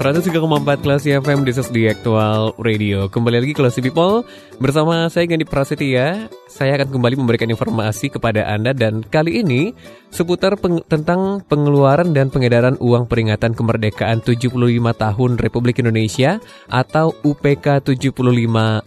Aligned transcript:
Empat 0.00 0.80
kelas 0.80 1.04
FM 1.04 1.44
di 1.44 1.52
di 1.52 1.84
Aktual 1.84 2.56
Radio. 2.56 3.12
Kembali 3.12 3.36
lagi 3.36 3.52
kelas 3.52 3.84
People 3.84 4.24
bersama 4.56 5.04
saya 5.12 5.28
Gandhi 5.28 5.44
Prasetya. 5.44 6.24
Saya 6.48 6.80
akan 6.80 6.88
kembali 6.96 7.20
memberikan 7.20 7.52
informasi 7.52 8.08
kepada 8.08 8.48
Anda 8.48 8.72
dan 8.72 9.04
kali 9.04 9.44
ini 9.44 9.76
seputar 10.08 10.56
peng 10.56 10.80
tentang 10.88 11.44
pengeluaran 11.44 12.16
dan 12.16 12.32
pengedaran 12.32 12.80
uang 12.80 13.12
peringatan 13.12 13.52
kemerdekaan 13.52 14.24
75 14.24 14.56
tahun 14.96 15.30
Republik 15.36 15.84
Indonesia 15.84 16.40
atau 16.72 17.12
UPK 17.20 17.84
75 17.84 18.16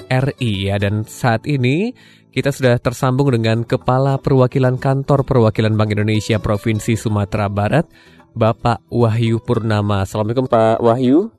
RI 0.09 0.54
ya 0.66 0.82
dan 0.82 1.05
saat 1.05 1.45
ini 1.45 1.93
kita 2.34 2.49
sudah 2.49 2.82
tersambung 2.82 3.30
dengan 3.30 3.62
Kepala 3.62 4.18
Perwakilan 4.18 4.82
Kantor 4.82 5.30
Perwakilan 5.30 5.77
Bank 5.77 5.93
Indonesia 5.93 6.41
Provinsi 6.41 6.98
Sumatera 6.98 7.45
Barat 7.54 7.85
Bapak 8.33 8.81
Wahyu 8.89 9.37
Purnama. 9.37 10.01
Assalamualaikum 10.01 10.49
Pak 10.49 10.81
Wahyu. 10.81 11.29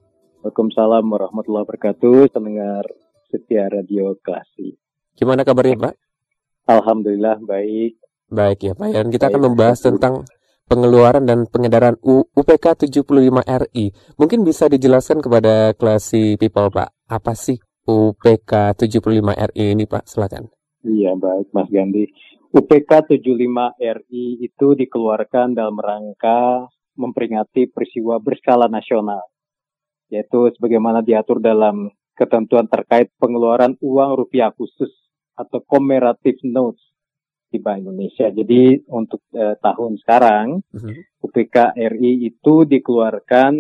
Waalaikumsalam 0.46 1.02
warahmatullahi 1.02 1.66
wabarakatuh. 1.66 2.30
Pendengar 2.30 2.86
setia 3.26 3.66
Radio 3.66 4.14
Klasi. 4.22 4.78
Gimana 5.18 5.42
kabarnya 5.42 5.90
Pak? 5.90 5.94
Alhamdulillah 6.70 7.42
baik. 7.42 7.98
Baik 8.30 8.58
ya 8.70 8.72
Pak. 8.78 8.94
Dan 8.94 9.10
kita 9.10 9.26
baik. 9.26 9.34
akan 9.34 9.42
membahas 9.42 9.78
tentang 9.82 10.22
pengeluaran 10.70 11.26
dan 11.26 11.50
pengedaran 11.50 11.98
UPK 11.98 12.86
75 12.86 13.42
RI. 13.42 13.90
Mungkin 14.14 14.46
bisa 14.46 14.70
dijelaskan 14.70 15.18
kepada 15.18 15.74
Klasi 15.74 16.38
People 16.38 16.70
Pak. 16.70 16.94
Apa 17.10 17.34
sih 17.34 17.58
UPK 17.90 18.78
75 18.78 19.34
RI 19.50 19.74
ini 19.74 19.90
Pak? 19.90 20.06
Silakan. 20.06 20.46
Iya 20.86 21.18
baik 21.18 21.50
Mas 21.50 21.66
Gandhi. 21.74 22.06
UPK 22.54 23.18
75 23.18 23.82
RI 23.82 24.46
itu 24.46 24.66
dikeluarkan 24.78 25.58
dalam 25.58 25.74
rangka 25.74 26.70
memperingati 26.94 27.70
peristiwa 27.70 28.18
berskala 28.18 28.70
nasional, 28.70 29.22
yaitu 30.08 30.50
sebagaimana 30.54 31.02
diatur 31.02 31.42
dalam 31.42 31.90
ketentuan 32.14 32.70
terkait 32.70 33.10
pengeluaran 33.18 33.74
uang 33.82 34.10
rupiah 34.14 34.54
khusus 34.54 34.90
atau 35.34 35.58
commemorative 35.66 36.38
notes 36.46 36.80
di 37.50 37.62
Bank 37.62 37.86
Indonesia. 37.86 38.30
Jadi 38.30 38.82
untuk 38.90 39.22
eh, 39.34 39.54
tahun 39.58 39.98
sekarang 40.02 40.46
uh-huh. 40.58 40.94
UPK 41.22 41.78
RI 41.78 42.26
itu 42.26 42.66
dikeluarkan 42.66 43.54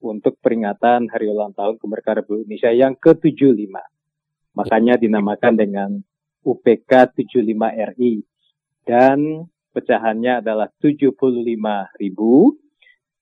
untuk 0.00 0.38
peringatan 0.38 1.10
Hari 1.10 1.26
Ulang 1.26 1.54
Tahun 1.58 1.74
Kemerdekaan 1.78 2.22
Republik 2.22 2.46
Indonesia 2.46 2.70
yang 2.70 2.94
ke-75. 2.94 3.74
Makanya 4.54 4.94
dinamakan 4.98 5.54
dengan 5.58 5.90
UPK 6.46 7.14
75 7.14 7.94
RI 7.94 8.22
dan 8.86 9.46
pecahannya 9.70 10.42
adalah 10.42 10.70
75 10.82 11.14
ribu 12.00 12.56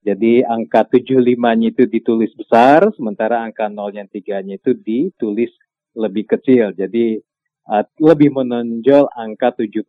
jadi 0.08 0.48
angka 0.48 0.88
75-nya 0.88 1.68
itu 1.76 1.84
ditulis 1.84 2.32
besar, 2.32 2.88
sementara 2.96 3.44
angka 3.44 3.68
0 3.68 3.92
yang 3.92 4.08
3-nya 4.08 4.56
itu 4.56 4.72
ditulis 4.72 5.52
lebih 5.92 6.24
kecil. 6.24 6.72
Jadi 6.72 7.20
uh, 7.68 7.84
lebih 8.00 8.32
menonjol 8.32 9.12
angka 9.12 9.52
75 9.52 9.84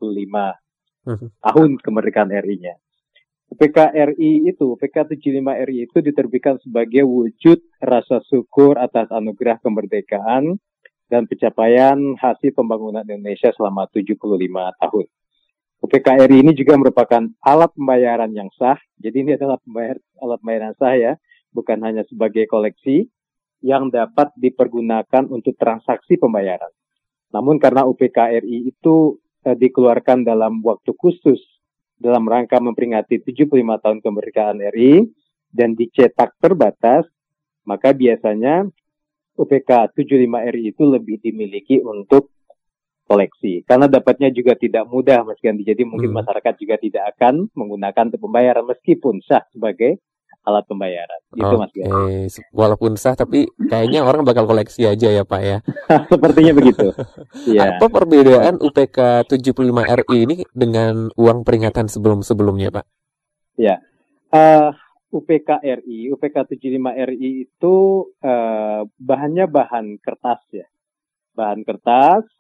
hmm. 1.08 1.28
tahun 1.40 1.70
kemerdekaan 1.80 2.36
RI-nya. 2.36 2.76
PKRI 3.50 4.46
itu, 4.46 4.78
PK 4.78 5.18
75 5.18 5.66
RI 5.66 5.90
itu 5.90 5.98
diterbitkan 6.06 6.62
sebagai 6.62 7.02
wujud 7.02 7.58
rasa 7.82 8.22
syukur 8.30 8.78
atas 8.78 9.10
anugerah 9.10 9.58
kemerdekaan 9.64 10.62
dan 11.10 11.26
pencapaian 11.26 11.98
hasil 12.22 12.54
pembangunan 12.54 13.02
Indonesia 13.10 13.50
selama 13.58 13.90
75 13.90 14.22
tahun. 14.86 15.06
UPKRI 15.80 16.44
ini 16.44 16.52
juga 16.54 16.76
merupakan 16.76 17.24
alat 17.40 17.72
pembayaran 17.72 18.32
yang 18.36 18.52
sah. 18.60 18.76
Jadi 19.00 19.24
ini 19.24 19.32
adalah 19.40 19.56
pembayar, 19.64 19.96
alat 20.20 20.38
pembayaran 20.44 20.74
sah 20.76 20.96
ya, 20.96 21.14
bukan 21.56 21.80
hanya 21.88 22.04
sebagai 22.12 22.46
koleksi 22.52 23.08
yang 23.64 23.88
dapat 23.88 24.32
dipergunakan 24.36 25.28
untuk 25.32 25.56
transaksi 25.56 26.20
pembayaran. 26.20 26.72
Namun 27.32 27.60
karena 27.64 27.88
UPKRI 27.88 28.68
itu 28.68 29.20
eh, 29.48 29.56
dikeluarkan 29.56 30.28
dalam 30.28 30.60
waktu 30.64 30.92
khusus 30.96 31.40
dalam 32.00 32.24
rangka 32.26 32.58
memperingati 32.64 33.20
75 33.20 33.52
tahun 33.84 34.00
kemerdekaan 34.00 34.64
RI 34.72 35.12
dan 35.52 35.76
dicetak 35.76 36.32
terbatas, 36.40 37.04
maka 37.68 37.92
biasanya 37.92 38.64
UPK 39.36 39.92
75 39.96 40.56
RI 40.56 40.72
itu 40.72 40.84
lebih 40.88 41.20
dimiliki 41.20 41.84
untuk 41.84 42.32
koleksi. 43.10 43.66
Karena 43.66 43.90
dapatnya 43.90 44.30
juga 44.30 44.54
tidak 44.54 44.86
mudah 44.86 45.26
Mas 45.26 45.42
Gandhi. 45.42 45.66
Jadi 45.66 45.82
mungkin 45.82 46.14
hmm. 46.14 46.22
masyarakat 46.22 46.54
juga 46.62 46.76
tidak 46.78 47.04
akan 47.18 47.50
menggunakan 47.58 48.14
untuk 48.14 48.22
pembayaran 48.30 48.66
meskipun 48.70 49.26
sah 49.26 49.42
sebagai 49.50 49.98
alat 50.46 50.64
pembayaran. 50.70 51.20
Itu 51.34 51.56
Mas 51.58 51.74
Gandhi. 51.74 52.30
Walaupun 52.54 52.94
sah 52.96 53.18
tapi 53.18 53.50
kayaknya 53.58 54.06
orang 54.06 54.22
bakal 54.22 54.46
koleksi 54.46 54.86
aja 54.86 55.10
ya 55.10 55.26
Pak 55.26 55.42
ya. 55.42 55.58
Sepertinya 56.14 56.54
begitu. 56.54 56.94
ya. 57.58 57.82
Apa 57.82 57.90
perbedaan 57.90 58.62
UPK 58.62 59.26
75 59.26 60.06
RI 60.06 60.18
ini 60.30 60.36
dengan 60.54 61.10
uang 61.18 61.42
peringatan 61.42 61.90
sebelum-sebelumnya 61.90 62.70
Pak? 62.70 62.86
Ya. 63.58 63.82
Uh, 64.30 64.70
UPK 65.10 65.66
RI, 65.66 66.14
UPK 66.14 66.46
75 66.54 67.10
RI 67.18 67.50
itu 67.50 67.76
uh, 68.22 68.86
bahannya 69.02 69.50
bahan 69.50 69.98
kertas 69.98 70.40
ya. 70.54 70.70
Bahan 71.34 71.66
kertas 71.66 72.39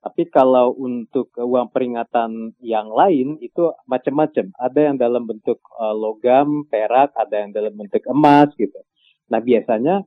tapi 0.00 0.32
kalau 0.32 0.72
untuk 0.80 1.28
uang 1.36 1.68
peringatan 1.76 2.56
yang 2.64 2.88
lain 2.88 3.36
itu 3.44 3.68
macam-macam. 3.84 4.48
Ada 4.56 4.80
yang 4.90 4.96
dalam 4.96 5.28
bentuk 5.28 5.60
uh, 5.76 5.92
logam, 5.92 6.64
perak, 6.72 7.12
ada 7.12 7.44
yang 7.44 7.52
dalam 7.52 7.76
bentuk 7.76 8.00
emas 8.08 8.48
gitu. 8.56 8.80
Nah 9.28 9.44
biasanya 9.44 10.00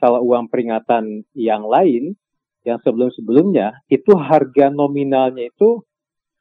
kalau 0.00 0.24
uang 0.24 0.48
peringatan 0.48 1.28
yang 1.36 1.68
lain 1.68 2.16
yang 2.64 2.80
sebelum-sebelumnya 2.80 3.84
itu 3.92 4.16
harga 4.16 4.72
nominalnya 4.72 5.52
itu 5.52 5.84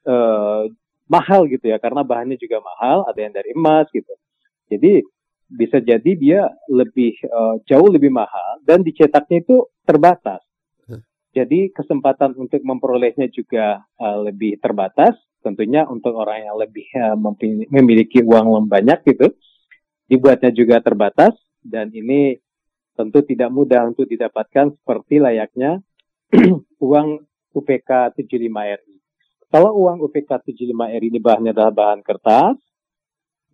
uh, 0.07 0.63
mahal 1.11 1.45
gitu 1.51 1.67
ya 1.67 1.77
karena 1.83 1.99
bahannya 2.07 2.39
juga 2.39 2.63
mahal. 2.63 3.03
Ada 3.11 3.19
yang 3.27 3.33
dari 3.35 3.51
emas 3.51 3.91
gitu. 3.91 4.15
Jadi 4.71 5.03
bisa 5.51 5.83
jadi 5.83 6.11
dia 6.15 6.47
lebih 6.71 7.11
uh, 7.27 7.59
jauh 7.67 7.91
lebih 7.91 8.09
mahal 8.09 8.63
dan 8.63 8.87
dicetaknya 8.87 9.43
itu 9.43 9.67
terbatas. 9.83 10.39
Jadi 11.35 11.67
kesempatan 11.75 12.31
untuk 12.39 12.63
memperolehnya 12.63 13.27
juga 13.27 13.83
uh, 13.99 14.23
lebih 14.23 14.55
terbatas. 14.63 15.19
Tentunya 15.43 15.83
untuk 15.83 16.15
orang 16.15 16.47
yang 16.47 16.55
lebih 16.55 16.87
uh, 16.95 17.19
memiliki 17.69 18.23
uang 18.23 18.65
banyak 18.71 19.03
gitu, 19.03 19.35
dibuatnya 20.07 20.49
juga 20.55 20.79
terbatas 20.79 21.35
dan 21.59 21.91
ini 21.91 22.39
tentu 22.95 23.19
tidak 23.27 23.51
mudah 23.51 23.83
untuk 23.91 24.07
didapatkan 24.07 24.71
seperti 24.79 25.19
layaknya 25.19 25.83
uang 26.87 27.27
UPK 27.51 28.15
75 28.15 28.79
RI. 28.79 28.95
Kalau 29.51 29.71
uang 29.75 30.01
UPK 30.07 30.31
75 30.55 30.71
RI 30.71 31.07
ini 31.11 31.19
bahannya 31.19 31.51
adalah 31.51 31.73
bahan 31.75 32.01
kertas, 32.01 32.55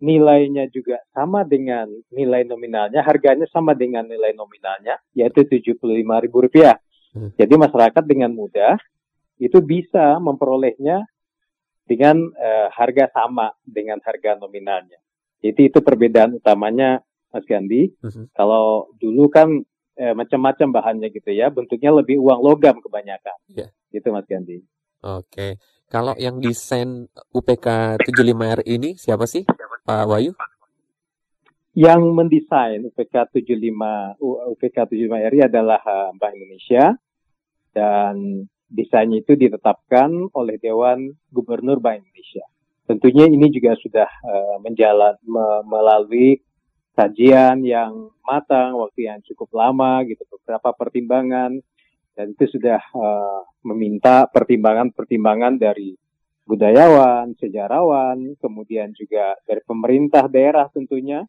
nilainya 0.02 0.66
juga 0.70 0.98
sama 1.14 1.46
dengan 1.46 1.86
nilai 2.10 2.42
nominalnya, 2.42 3.06
harganya 3.06 3.46
sama 3.50 3.74
dengan 3.74 4.06
nilai 4.06 4.34
nominalnya, 4.34 4.98
yaitu 5.14 5.46
Rp75.000. 5.46 6.91
Hmm. 7.12 7.30
Jadi 7.36 7.54
masyarakat 7.56 8.04
dengan 8.08 8.32
mudah 8.32 8.80
itu 9.36 9.58
bisa 9.60 10.16
memperolehnya 10.20 11.04
dengan 11.84 12.16
uh, 12.32 12.68
harga 12.72 13.10
sama 13.12 13.52
dengan 13.64 14.00
harga 14.00 14.38
nominalnya. 14.38 15.02
Jadi 15.42 15.68
itu 15.68 15.78
perbedaan 15.82 16.38
utamanya 16.38 17.02
Mas 17.34 17.42
Gandhi. 17.48 17.90
Uh-huh. 17.98 18.30
Kalau 18.30 18.94
dulu 19.02 19.26
kan 19.26 19.50
eh, 19.98 20.14
macam-macam 20.14 20.68
bahannya 20.70 21.10
gitu 21.10 21.34
ya, 21.34 21.50
bentuknya 21.50 21.90
lebih 21.90 22.22
uang 22.22 22.38
logam 22.38 22.78
kebanyakan. 22.78 23.34
Yeah. 23.50 23.74
Gitu 23.90 24.14
Mas 24.14 24.28
Gandhi. 24.30 24.62
Oke. 25.02 25.26
Okay. 25.26 25.50
Kalau 25.90 26.14
yang 26.16 26.38
desain 26.38 27.10
UPK 27.34 27.98
75R 28.00 28.64
ini 28.64 28.96
siapa 28.96 29.26
sih 29.26 29.44
Pak 29.84 30.06
Wayu? 30.08 30.32
Yang 31.72 32.00
mendesain 32.12 32.84
UPK 32.84 33.32
75 33.32 34.20
UPK 34.52 34.76
75 34.92 35.32
RI 35.32 35.40
adalah 35.40 35.80
uh, 35.80 36.12
Bank 36.16 36.36
Indonesia. 36.36 36.92
Dan 37.72 38.44
desainnya 38.68 39.24
itu 39.24 39.32
ditetapkan 39.36 40.32
oleh 40.36 40.60
Dewan 40.60 41.12
Gubernur 41.32 41.80
Bank 41.80 42.04
Indonesia. 42.04 42.44
Tentunya 42.84 43.24
ini 43.24 43.48
juga 43.48 43.72
sudah 43.80 44.08
uh, 44.08 44.56
menjalan 44.60 45.16
me, 45.24 45.64
melalui 45.64 46.40
kajian 46.92 47.64
yang 47.64 48.12
matang, 48.20 48.76
waktu 48.76 49.08
yang 49.08 49.24
cukup 49.24 49.48
lama 49.56 50.04
gitu, 50.04 50.24
beberapa 50.28 50.76
pertimbangan. 50.76 51.56
Dan 52.12 52.36
itu 52.36 52.44
sudah 52.52 52.80
uh, 52.92 53.40
meminta 53.64 54.28
pertimbangan-pertimbangan 54.28 55.56
dari 55.56 55.96
budayawan, 56.44 57.32
sejarawan, 57.40 58.36
kemudian 58.36 58.92
juga 58.92 59.32
dari 59.48 59.64
pemerintah 59.64 60.28
daerah 60.28 60.68
tentunya, 60.68 61.24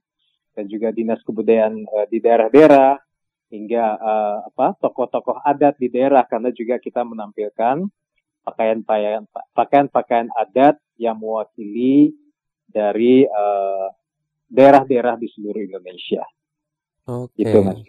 dan 0.53 0.65
juga 0.69 0.93
dinas 0.93 1.21
kebudayaan 1.25 1.85
uh, 1.89 2.05
di 2.09 2.17
daerah-daerah, 2.21 2.97
hingga 3.53 3.85
uh, 4.01 4.37
apa 4.49 4.73
tokoh-tokoh 4.81 5.41
adat 5.45 5.77
di 5.77 5.89
daerah 5.93 6.25
karena 6.25 6.49
juga 6.49 6.81
kita 6.81 7.05
menampilkan 7.05 7.85
pakaian-pakaian 8.41 9.29
pakaian-pakaian 9.53 10.27
adat 10.33 10.81
yang 10.97 11.17
mewakili 11.21 12.17
dari 12.65 13.29
daerah 13.29 13.93
daerah-daerah 14.53 15.17
di 15.17 15.27
seluruh 15.33 15.65
Indonesia. 15.65 16.21
Oke. 17.09 17.41
Okay. 17.41 17.49
Gitu, 17.49 17.57
Mas 17.65 17.81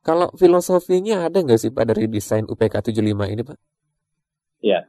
Kalau 0.00 0.28
filosofinya 0.36 1.28
ada 1.28 1.40
nggak 1.40 1.60
sih 1.60 1.72
Pak 1.72 1.84
dari 1.92 2.08
desain 2.08 2.44
UPK 2.44 2.92
75 2.92 3.32
ini 3.32 3.42
Pak? 3.44 3.58
Ya. 4.60 4.84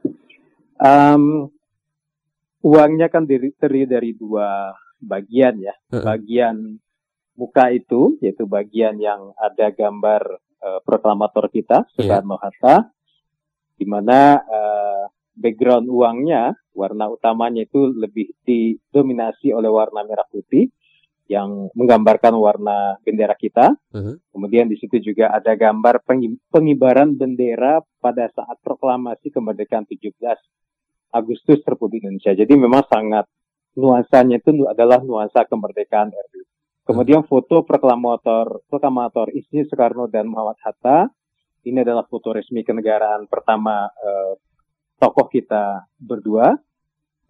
Um, 0.76 1.48
uangnya 2.64 3.08
kan 3.08 3.24
terdiri 3.24 3.84
dari 3.88 4.12
dua 4.16 4.76
bagian 5.00 5.60
ya. 5.60 5.74
Uh 5.88 6.00
-uh. 6.00 6.04
Bagian 6.04 6.80
muka 7.36 7.72
itu 7.72 8.20
yaitu 8.20 8.44
bagian 8.44 9.00
yang 9.00 9.32
ada 9.40 9.72
gambar 9.72 10.22
uh, 10.60 10.80
proklamator 10.84 11.48
kita 11.48 11.84
iya. 11.84 11.92
Soekarno 11.96 12.36
yeah. 12.36 12.42
Hatta 12.44 12.76
di 13.80 13.86
mana 13.88 14.38
uh, 14.38 15.04
background 15.32 15.88
uangnya 15.88 16.52
warna 16.76 17.08
utamanya 17.08 17.64
itu 17.64 17.88
lebih 17.88 18.32
didominasi 18.44 19.52
oleh 19.52 19.68
warna 19.68 20.04
merah 20.04 20.28
putih 20.28 20.68
yang 21.30 21.72
menggambarkan 21.72 22.34
warna 22.36 23.00
bendera 23.00 23.32
kita. 23.32 23.72
Uh-huh. 23.94 24.20
Kemudian 24.36 24.68
di 24.68 24.76
situ 24.76 25.00
juga 25.00 25.32
ada 25.32 25.56
gambar 25.56 26.04
pengibaran 26.52 27.16
bendera 27.16 27.80
pada 28.04 28.28
saat 28.28 28.60
proklamasi 28.60 29.32
kemerdekaan 29.32 29.88
17 29.88 30.12
Agustus 31.12 31.64
Republik 31.64 32.04
Indonesia. 32.04 32.36
Jadi 32.36 32.52
memang 32.56 32.84
sangat 32.88 33.24
nuansanya 33.76 34.40
itu 34.40 34.52
adalah 34.68 35.00
nuansa 35.00 35.48
kemerdekaan 35.48 36.12
RI. 36.12 36.51
Kemudian 36.82 37.22
foto 37.22 37.62
proklamator 37.62 38.66
proklamator 38.66 39.30
Isni 39.30 39.62
Soekarno 39.70 40.10
dan 40.10 40.26
Muhammad 40.26 40.58
Hatta. 40.66 41.06
Ini 41.62 41.86
adalah 41.86 42.02
foto 42.10 42.34
resmi 42.34 42.66
kenegaraan 42.66 43.30
pertama 43.30 43.86
eh, 43.86 44.34
tokoh 44.98 45.30
kita 45.30 45.86
berdua. 45.94 46.50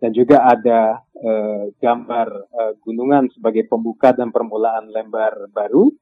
Dan 0.00 0.10
juga 0.16 0.48
ada 0.48 1.04
eh, 1.14 1.68
gambar 1.76 2.28
eh, 2.32 2.72
gunungan 2.80 3.28
sebagai 3.28 3.68
pembuka 3.68 4.16
dan 4.16 4.32
permulaan 4.32 4.88
lembar 4.88 5.52
baru. 5.52 5.92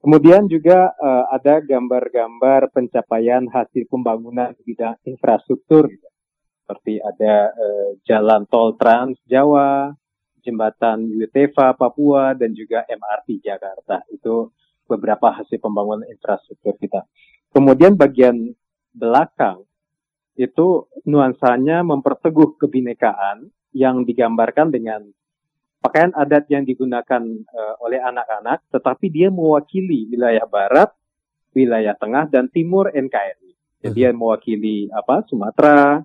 Kemudian 0.00 0.48
juga 0.48 0.96
eh, 0.96 1.24
ada 1.36 1.60
gambar-gambar 1.60 2.72
pencapaian 2.72 3.44
hasil 3.52 3.84
pembangunan 3.84 4.56
bidang 4.64 4.96
infrastruktur. 5.04 5.92
Seperti 6.64 7.04
ada 7.04 7.52
eh, 7.52 7.90
jalan 8.08 8.48
tol 8.48 8.80
Trans 8.80 9.20
Jawa, 9.28 9.92
jembatan 10.46 11.10
Yuteva 11.10 11.74
Papua 11.74 12.38
dan 12.38 12.54
juga 12.54 12.86
MRT 12.86 13.42
Jakarta. 13.42 14.06
Itu 14.14 14.54
beberapa 14.86 15.34
hasil 15.34 15.58
pembangunan 15.58 16.06
infrastruktur 16.06 16.78
kita. 16.78 17.02
Kemudian 17.50 17.98
bagian 17.98 18.54
belakang 18.94 19.66
itu 20.38 20.86
nuansanya 21.02 21.82
memperteguh 21.82 22.60
kebinekaan 22.60 23.50
yang 23.74 24.06
digambarkan 24.06 24.70
dengan 24.70 25.02
pakaian 25.82 26.12
adat 26.16 26.48
yang 26.48 26.64
digunakan 26.64 27.22
uh, 27.52 27.74
oleh 27.84 28.00
anak-anak, 28.00 28.64
tetapi 28.72 29.06
dia 29.12 29.28
mewakili 29.28 30.08
wilayah 30.08 30.44
barat, 30.48 30.92
wilayah 31.52 31.96
tengah 31.96 32.28
dan 32.28 32.48
timur 32.52 32.92
NKRI. 32.92 33.52
Jadi 33.84 33.92
dia 33.92 34.10
mewakili 34.10 34.88
apa 34.90 35.22
Sumatera, 35.28 36.02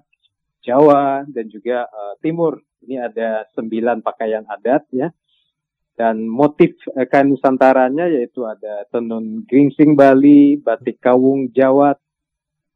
Jawa 0.62 1.26
dan 1.26 1.50
juga 1.50 1.90
uh, 1.90 2.14
timur 2.22 2.62
ini 2.86 2.98
ada 2.98 3.46
sembilan 3.54 4.02
pakaian 4.02 4.46
adat 4.46 4.84
ya. 4.94 5.08
Dan 5.92 6.26
motif 6.26 6.74
eh, 6.98 7.06
kain 7.06 7.30
Nusantaranya 7.30 8.10
yaitu 8.10 8.48
ada 8.48 8.88
tenun 8.90 9.46
geringsing 9.46 9.94
Bali, 9.94 10.58
batik 10.58 10.98
kawung 10.98 11.54
Jawa, 11.54 11.94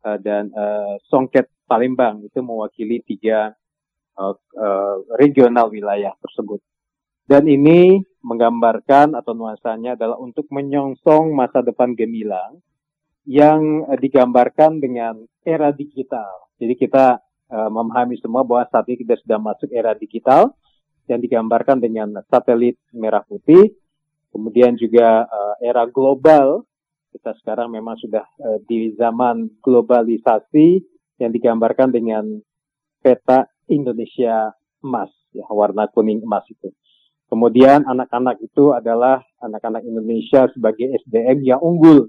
uh, 0.05 0.17
dan 0.21 0.53
uh, 0.53 1.01
songket 1.09 1.49
Palembang. 1.65 2.21
Itu 2.21 2.45
mewakili 2.45 3.01
tiga 3.01 3.49
uh, 4.19 4.35
uh, 4.37 4.95
regional 5.17 5.73
wilayah 5.73 6.13
tersebut. 6.21 6.61
Dan 7.25 7.49
ini 7.49 7.97
menggambarkan 8.21 9.17
atau 9.17 9.33
nuansanya 9.33 9.97
adalah 9.97 10.21
untuk 10.21 10.45
menyongsong 10.53 11.33
masa 11.33 11.65
depan 11.65 11.97
gemilang 11.97 12.61
yang 13.25 13.89
uh, 13.89 13.97
digambarkan 13.97 14.77
dengan 14.77 15.25
era 15.41 15.73
digital. 15.73 16.45
Jadi 16.61 16.77
kita 16.77 17.24
uh, 17.51 17.69
memahami 17.69 18.17
semua 18.21 18.41
bahwa 18.45 18.65
saat 18.69 18.85
ini 18.89 19.05
kita 19.05 19.15
sudah 19.21 19.37
masuk 19.41 19.69
era 19.73 19.93
digital 19.93 20.53
yang 21.05 21.21
digambarkan 21.21 21.77
dengan 21.77 22.17
satelit 22.29 22.81
merah 22.89 23.21
putih, 23.21 23.73
kemudian 24.33 24.73
juga 24.77 25.29
uh, 25.29 25.55
era 25.61 25.85
global. 25.85 26.65
Kita 27.15 27.31
sekarang 27.39 27.71
memang 27.71 27.95
sudah 28.01 28.25
uh, 28.41 28.59
di 28.67 28.91
zaman 28.99 29.47
globalisasi 29.63 30.83
yang 31.21 31.31
digambarkan 31.31 31.93
dengan 31.93 32.27
peta 32.99 33.47
Indonesia 33.71 34.51
emas, 34.83 35.09
ya 35.31 35.47
warna 35.53 35.87
kuning 35.89 36.25
emas 36.25 36.43
itu. 36.51 36.73
Kemudian 37.25 37.87
anak-anak 37.89 38.37
itu 38.43 38.69
adalah 38.75 39.23
anak-anak 39.41 39.81
Indonesia 39.81 40.45
sebagai 40.53 40.93
SDM 41.05 41.41
yang 41.41 41.57
unggul 41.57 42.05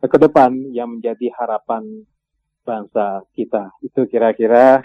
ke 0.00 0.16
depan 0.18 0.72
yang 0.72 0.98
menjadi 0.98 1.30
harapan 1.36 2.08
bangsa 2.70 3.26
kita. 3.34 3.74
Itu 3.82 4.06
kira-kira 4.06 4.78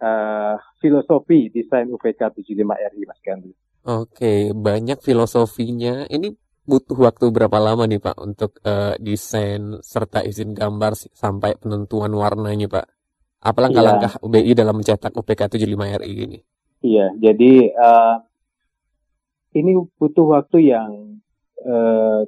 uh, 0.00 0.56
filosofi 0.80 1.52
desain 1.52 1.84
UPK 1.92 2.40
75 2.40 2.64
RI 2.64 3.02
Mas 3.04 3.20
Gandhi. 3.20 3.52
Oke, 3.84 4.56
banyak 4.56 5.04
filosofinya. 5.04 6.08
Ini 6.08 6.32
butuh 6.64 6.96
waktu 6.96 7.28
berapa 7.28 7.58
lama 7.60 7.84
nih 7.84 8.00
Pak 8.00 8.16
untuk 8.20 8.56
uh, 8.64 8.96
desain 8.96 9.80
serta 9.84 10.24
izin 10.24 10.56
gambar 10.56 10.96
sampai 10.96 11.60
penentuan 11.60 12.12
warnanya 12.16 12.68
Pak? 12.68 12.86
Apa 13.40 13.58
langkah-langkah 13.64 14.20
UBI 14.20 14.52
dalam 14.52 14.80
mencetak 14.80 15.16
UPK 15.16 15.56
75 15.56 16.00
RI 16.04 16.14
ini? 16.28 16.38
Iya, 16.80 17.12
jadi 17.16 17.52
uh, 17.76 18.16
ini 19.56 19.80
butuh 19.96 20.36
waktu 20.36 20.72
yang 20.72 21.20
uh, 21.64 22.24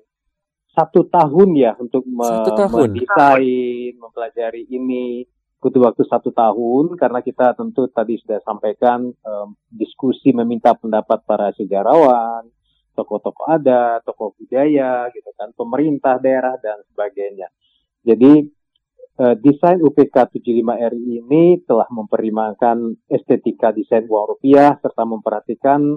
satu 0.73 1.05
tahun 1.09 1.51
ya 1.53 1.73
untuk 1.77 2.05
me 2.09 2.49
mendesain, 2.49 3.93
mempelajari 4.01 4.65
ini. 4.73 5.29
Butuh 5.63 5.79
waktu 5.79 6.03
satu 6.11 6.35
tahun 6.35 6.99
karena 6.99 7.23
kita 7.23 7.55
tentu 7.55 7.87
tadi 7.87 8.19
sudah 8.19 8.43
sampaikan 8.43 9.15
um, 9.23 9.55
diskusi 9.71 10.35
meminta 10.35 10.75
pendapat 10.75 11.23
para 11.23 11.55
sejarawan, 11.55 12.51
tokoh-tokoh 12.99 13.47
ada, 13.47 14.03
tokoh 14.03 14.35
budaya, 14.35 15.07
gitu 15.15 15.31
kan, 15.39 15.55
pemerintah 15.55 16.19
daerah 16.19 16.59
dan 16.59 16.83
sebagainya. 16.91 17.47
Jadi 18.03 18.43
uh, 19.23 19.39
desain 19.39 19.79
UPK 19.79 20.43
75 20.43 20.67
RI 20.67 21.23
ini 21.23 21.63
telah 21.63 21.87
mempertimbangkan 21.95 23.07
estetika 23.07 23.71
desain 23.71 24.03
uang 24.11 24.35
rupiah 24.35 24.75
serta 24.83 25.07
memperhatikan 25.07 25.95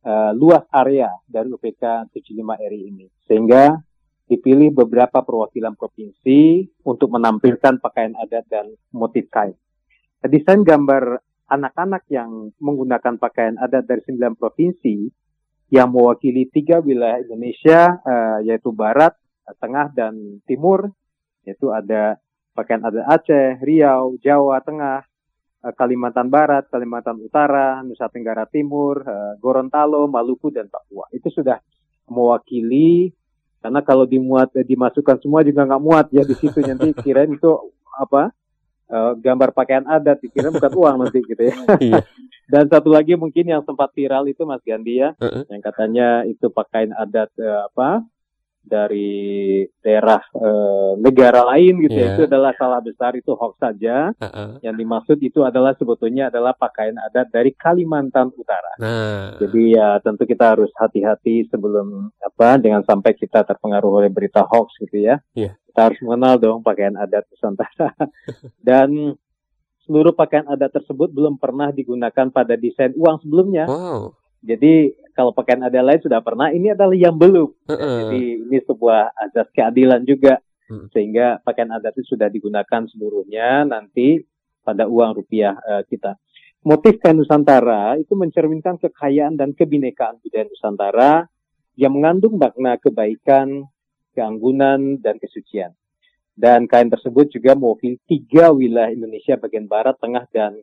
uh, 0.00 0.32
luas 0.32 0.64
area 0.72 1.12
dari 1.28 1.52
UPK 1.52 2.08
75 2.08 2.72
RI 2.72 2.80
ini. 2.88 3.06
Sehingga 3.28 3.76
dipilih 4.24 4.72
beberapa 4.72 5.20
perwakilan 5.20 5.76
provinsi 5.76 6.64
untuk 6.88 7.12
menampilkan 7.12 7.76
pakaian 7.80 8.16
adat 8.16 8.44
dan 8.48 8.72
motif 8.92 9.28
kain. 9.28 9.52
Desain 10.24 10.64
gambar 10.64 11.20
anak-anak 11.44 12.08
yang 12.08 12.48
menggunakan 12.56 13.20
pakaian 13.20 13.60
adat 13.60 13.84
dari 13.84 14.00
sembilan 14.00 14.32
provinsi 14.40 14.96
yang 15.68 15.92
mewakili 15.92 16.48
tiga 16.48 16.80
wilayah 16.80 17.20
Indonesia, 17.20 18.00
uh, 18.00 18.38
yaitu 18.40 18.72
Barat, 18.72 19.12
Tengah, 19.60 19.92
dan 19.92 20.40
Timur, 20.48 20.88
yaitu 21.44 21.68
ada 21.68 22.16
pakaian 22.56 22.80
adat 22.80 23.04
Aceh, 23.04 23.60
Riau, 23.60 24.16
Jawa 24.24 24.64
Tengah, 24.64 25.04
uh, 25.68 25.74
Kalimantan 25.76 26.32
Barat, 26.32 26.64
Kalimantan 26.72 27.20
Utara, 27.20 27.84
Nusa 27.84 28.08
Tenggara 28.08 28.48
Timur, 28.48 29.04
uh, 29.04 29.36
Gorontalo, 29.36 30.08
Maluku, 30.08 30.48
dan 30.48 30.72
Papua. 30.72 31.12
Itu 31.12 31.28
sudah 31.28 31.60
mewakili 32.08 33.12
karena 33.64 33.80
kalau 33.80 34.04
dimuat 34.04 34.52
eh, 34.60 34.66
dimasukkan 34.68 35.24
semua 35.24 35.40
juga 35.40 35.64
nggak 35.64 35.80
muat 35.80 36.06
ya 36.12 36.20
di 36.20 36.36
situ 36.36 36.60
nanti 36.60 36.92
kirain 37.00 37.32
itu 37.32 37.48
apa 37.96 38.28
uh, 38.92 39.16
gambar 39.16 39.56
pakaian 39.56 39.88
adat 39.88 40.20
dikira 40.20 40.52
bukan 40.52 40.72
uang 40.76 40.96
nanti 41.00 41.24
gitu 41.24 41.48
ya. 41.48 41.56
Iya. 41.80 42.04
Dan 42.44 42.68
satu 42.68 42.92
lagi 42.92 43.16
mungkin 43.16 43.48
yang 43.48 43.64
sempat 43.64 43.88
viral 43.96 44.28
itu 44.28 44.44
Mas 44.44 44.60
Gandhi 44.60 45.00
ya, 45.00 45.16
uh 45.16 45.24
-uh. 45.24 45.44
yang 45.48 45.64
katanya 45.64 46.28
itu 46.28 46.52
pakaian 46.52 46.92
adat 46.92 47.32
uh, 47.40 47.72
apa 47.72 48.04
dari 48.64 49.60
daerah 49.84 50.24
e, 50.32 50.48
negara 50.96 51.44
lain 51.52 51.84
gitu 51.84 51.94
yeah. 51.94 52.08
ya 52.08 52.08
iya. 52.08 52.14
itu 52.16 52.22
adalah 52.24 52.52
salah 52.56 52.80
besar 52.80 53.12
itu 53.12 53.36
hoax 53.36 53.60
saja 53.60 54.10
uh 54.16 54.26
-uh. 54.26 54.50
yang 54.64 54.72
dimaksud 54.72 55.20
itu 55.20 55.44
adalah 55.44 55.76
sebetulnya 55.76 56.32
adalah 56.32 56.56
pakaian 56.56 56.96
adat 56.96 57.28
dari 57.28 57.52
Kalimantan 57.52 58.32
Utara 58.32 58.72
nah. 58.80 59.36
jadi 59.36 59.62
ya 59.68 59.88
tentu 60.00 60.24
kita 60.24 60.56
harus 60.56 60.72
hati-hati 60.80 61.44
sebelum 61.52 62.08
apa 62.24 62.56
dengan 62.56 62.80
sampai 62.82 63.12
kita 63.12 63.44
terpengaruh 63.44 64.00
oleh 64.00 64.10
berita 64.10 64.42
hoax 64.48 64.80
gitu 64.80 65.04
ya 65.04 65.20
yeah. 65.36 65.52
kita 65.68 65.92
harus 65.92 66.00
mengenal 66.00 66.40
dong 66.40 66.60
pakaian 66.64 66.96
adat 66.96 67.28
Nusantara 67.28 67.92
dan 68.66 69.14
seluruh 69.84 70.16
pakaian 70.16 70.48
adat 70.48 70.72
tersebut 70.80 71.12
belum 71.12 71.36
pernah 71.36 71.68
digunakan 71.68 72.32
pada 72.32 72.56
desain 72.56 72.92
uang 72.96 73.20
sebelumnya. 73.20 73.68
Wow. 73.68 74.16
Jadi 74.44 74.92
kalau 75.14 75.30
pakaian 75.30 75.62
adat 75.62 75.82
lain 75.86 76.00
sudah 76.02 76.20
pernah, 76.20 76.50
ini 76.50 76.74
adalah 76.74 76.92
yang 76.98 77.14
belum. 77.14 77.48
Uh 77.64 77.72
-uh. 77.72 77.98
Jadi 78.10 78.22
ini 78.50 78.58
sebuah 78.66 79.14
azas 79.14 79.48
keadilan 79.54 80.02
juga, 80.02 80.42
Hmm. 80.64 80.88
sehingga 80.96 81.44
pakaian 81.44 81.68
adat 81.76 81.92
itu 82.00 82.16
sudah 82.16 82.32
digunakan 82.32 82.88
seluruhnya 82.88 83.68
nanti 83.68 84.24
pada 84.64 84.88
uang 84.88 85.20
rupiah 85.20 85.60
uh, 85.60 85.84
kita. 85.84 86.16
Motif 86.64 86.96
kain 87.04 87.20
Nusantara 87.20 88.00
itu 88.00 88.16
mencerminkan 88.16 88.80
kekayaan 88.80 89.36
dan 89.36 89.52
kebinekaan 89.52 90.24
budaya 90.24 90.48
Nusantara 90.48 91.12
yang 91.76 91.92
mengandung 91.92 92.40
makna 92.40 92.80
kebaikan, 92.80 93.68
keanggunan, 94.16 94.96
dan 95.04 95.20
kesucian. 95.20 95.76
Dan 96.32 96.64
kain 96.64 96.88
tersebut 96.88 97.28
juga 97.28 97.52
mewakili 97.52 98.00
tiga 98.08 98.48
wilayah 98.48 98.88
Indonesia 98.88 99.36
bagian 99.36 99.68
barat, 99.68 100.00
tengah, 100.00 100.24
dan 100.32 100.56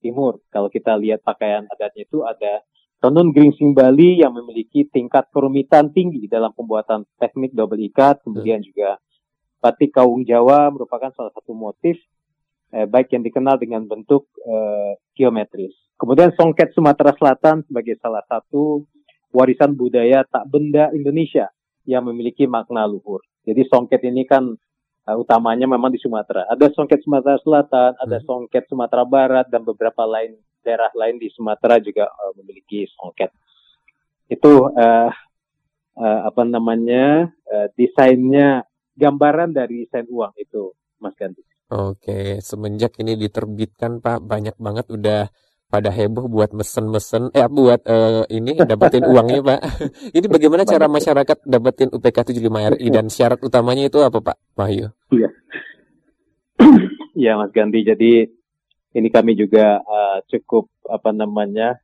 timur. 0.00 0.40
Kalau 0.48 0.72
kita 0.72 0.96
lihat 0.96 1.20
pakaian 1.20 1.68
adatnya 1.68 2.08
itu 2.08 2.24
ada 2.24 2.64
Tenun 3.02 3.34
Geringsing 3.34 3.74
Bali 3.74 4.22
yang 4.22 4.38
memiliki 4.38 4.86
tingkat 4.86 5.26
kerumitan 5.34 5.90
tinggi 5.90 6.30
dalam 6.30 6.54
pembuatan 6.54 7.02
teknik 7.18 7.50
double 7.50 7.82
ikat, 7.90 8.22
kemudian 8.22 8.62
juga 8.62 9.02
batik 9.58 9.90
Kaung 9.90 10.22
Jawa 10.22 10.70
merupakan 10.70 11.10
salah 11.10 11.34
satu 11.34 11.50
motif 11.50 11.98
eh, 12.70 12.86
baik 12.86 13.10
yang 13.10 13.26
dikenal 13.26 13.58
dengan 13.58 13.82
bentuk 13.90 14.30
eh, 14.46 14.94
geometris. 15.18 15.74
Kemudian 15.98 16.30
songket 16.38 16.70
Sumatera 16.78 17.10
Selatan 17.18 17.66
sebagai 17.66 17.98
salah 17.98 18.22
satu 18.30 18.86
warisan 19.34 19.74
budaya 19.74 20.22
tak 20.22 20.46
benda 20.46 20.94
Indonesia 20.94 21.50
yang 21.88 22.06
memiliki 22.06 22.46
makna 22.46 22.86
luhur. 22.86 23.22
Jadi 23.42 23.66
songket 23.66 24.06
ini 24.06 24.22
kan 24.22 24.54
uh, 25.08 25.16
utamanya 25.18 25.66
memang 25.66 25.90
di 25.90 25.98
Sumatera. 25.98 26.46
Ada 26.46 26.70
songket 26.74 27.02
Sumatera 27.02 27.38
Selatan, 27.42 27.98
ada 27.98 28.18
Hmm. 28.22 28.26
songket 28.26 28.70
Sumatera 28.70 29.02
Barat 29.02 29.46
dan 29.50 29.66
beberapa 29.66 30.06
lain 30.06 30.38
daerah 30.62 30.88
lain 30.94 31.18
di 31.18 31.28
Sumatera 31.28 31.82
juga 31.82 32.08
uh, 32.08 32.32
memiliki 32.38 32.86
songket. 32.94 33.30
Itu 34.30 34.72
uh, 34.72 35.10
uh, 35.98 36.20
apa 36.24 36.42
namanya 36.46 37.28
uh, 37.50 37.68
desainnya 37.76 38.64
gambaran 38.96 39.52
dari 39.52 39.84
desain 39.84 40.08
uang 40.08 40.32
itu, 40.38 40.72
Mas 41.02 41.14
Ganti. 41.18 41.42
Oke, 41.72 42.44
semenjak 42.44 43.00
ini 43.00 43.16
diterbitkan 43.16 44.04
Pak, 44.04 44.20
banyak 44.28 44.60
banget 44.60 44.92
udah 44.92 45.32
pada 45.72 45.88
heboh 45.88 46.28
buat 46.28 46.52
mesen-mesen, 46.52 47.32
eh 47.32 47.48
buat 47.48 47.80
eh, 47.88 48.28
ini 48.28 48.60
dapetin 48.60 49.08
uangnya 49.12 49.40
Pak. 49.40 49.60
ini 50.12 50.26
bagaimana 50.28 50.68
cara 50.68 50.84
masyarakat 50.84 51.48
dapetin 51.48 51.88
UPK 51.88 52.28
75 52.28 52.76
RI 52.76 52.88
dan 52.92 53.08
syarat 53.08 53.40
utamanya 53.40 53.88
itu 53.88 54.04
apa 54.04 54.20
Pak 54.20 54.36
Wahyu? 54.52 54.92
Iya 57.16 57.32
Mas 57.40 57.50
Ganti. 57.56 57.80
Jadi 57.88 58.28
ini 58.92 59.08
kami 59.08 59.32
juga 59.36 59.80
uh, 59.80 60.18
cukup 60.28 60.68
apa 60.88 61.10
namanya 61.12 61.80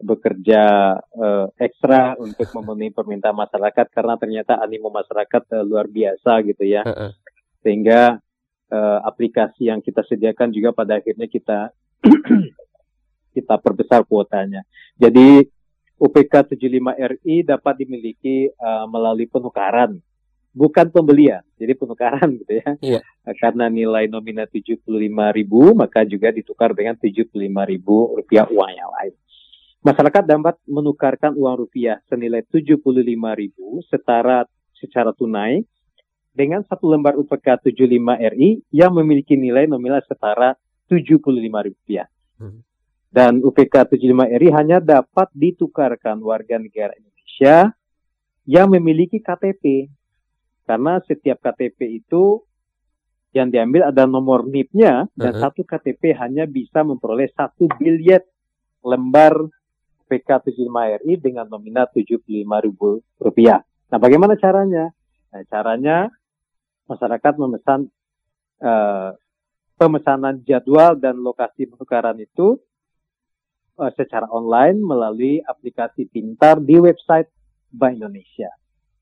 bekerja 0.00 0.62
uh, 0.96 1.46
ekstra 1.60 2.16
untuk 2.16 2.48
memenuhi 2.56 2.90
permintaan 2.90 3.36
masyarakat 3.36 3.86
karena 3.92 4.16
ternyata 4.16 4.56
animo 4.58 4.88
masyarakat 4.88 5.42
uh, 5.52 5.64
luar 5.64 5.86
biasa 5.86 6.40
gitu 6.48 6.64
ya. 6.64 6.82
Sehingga 7.60 8.16
uh, 8.72 8.98
aplikasi 9.04 9.68
yang 9.68 9.84
kita 9.84 10.00
sediakan 10.08 10.48
juga 10.50 10.72
pada 10.72 10.96
akhirnya 10.96 11.28
kita 11.28 11.68
kita 13.36 13.54
perbesar 13.60 14.08
kuotanya. 14.08 14.64
Jadi 14.96 15.44
UPK 16.00 16.56
75 16.56 17.20
RI 17.20 17.44
dapat 17.44 17.84
dimiliki 17.84 18.48
uh, 18.56 18.88
melalui 18.88 19.28
penukaran, 19.28 20.00
bukan 20.50 20.90
pembelian. 20.90 21.42
Jadi 21.56 21.72
penukaran 21.78 22.28
gitu 22.40 22.52
ya. 22.60 22.70
Iya. 22.78 23.00
Nah, 23.26 23.34
Karena 23.38 23.66
nilai 23.70 24.10
nominal 24.10 24.46
75.000 24.50 24.86
maka 25.74 26.02
juga 26.06 26.34
ditukar 26.34 26.74
dengan 26.74 26.98
75.000 26.98 27.36
rupiah 28.18 28.46
uang 28.46 28.70
yang 28.74 28.90
lain. 29.00 29.14
Masyarakat 29.80 30.22
dapat 30.28 30.60
menukarkan 30.68 31.32
uang 31.32 31.64
rupiah 31.64 32.04
senilai 32.12 32.44
75.000 32.52 32.84
setara 33.88 34.44
secara 34.76 35.16
tunai 35.16 35.64
dengan 36.36 36.60
satu 36.68 36.92
lembar 36.92 37.16
UPK 37.16 37.72
75 37.72 37.88
RI 38.36 38.60
yang 38.70 38.92
memiliki 38.92 39.40
nilai 39.40 39.64
nominal 39.64 40.04
setara 40.04 40.52
75.000 40.92 41.16
rupiah. 41.48 42.06
Hmm. 42.36 42.60
Dan 43.10 43.42
UPK 43.42 43.96
75 43.96 44.38
RI 44.38 44.48
hanya 44.54 44.78
dapat 44.78 45.32
ditukarkan 45.34 46.22
warga 46.22 46.60
negara 46.60 46.94
Indonesia 46.94 47.74
yang 48.46 48.70
memiliki 48.70 49.18
KTP. 49.18 49.90
Karena 50.64 51.02
setiap 51.02 51.42
KTP 51.42 52.02
itu 52.02 52.42
yang 53.30 53.50
diambil 53.50 53.90
ada 53.94 54.10
nomor 54.10 54.42
NIP-nya 54.46 55.06
dan 55.14 55.32
Mhm. 55.38 55.40
satu 55.42 55.62
KTP 55.62 56.18
hanya 56.18 56.50
bisa 56.50 56.82
memperoleh 56.82 57.30
satu 57.30 57.70
bilet 57.78 58.26
lembar 58.82 59.38
UPK 60.06 60.50
75 60.50 60.98
RI 60.98 61.14
dengan 61.14 61.46
nominal 61.46 61.86
75.000 61.94 62.98
rupiah. 63.22 63.62
Nah, 63.90 63.98
bagaimana 64.02 64.34
caranya? 64.34 64.90
Nah, 65.30 65.42
caranya 65.46 66.10
masyarakat 66.90 67.34
memesan 67.38 67.86
eh, 68.60 69.10
pemesanan 69.80 70.44
jadwal 70.44 70.92
dan 70.98 71.16
lokasi 71.16 71.64
penukaran 71.64 72.18
itu 72.20 72.60
eh, 73.80 73.92
secara 73.96 74.28
online 74.28 74.76
melalui 74.82 75.40
aplikasi 75.40 76.10
pintar 76.10 76.60
di 76.60 76.76
website 76.76 77.30
Bank 77.72 77.96
Indonesia. 77.96 78.50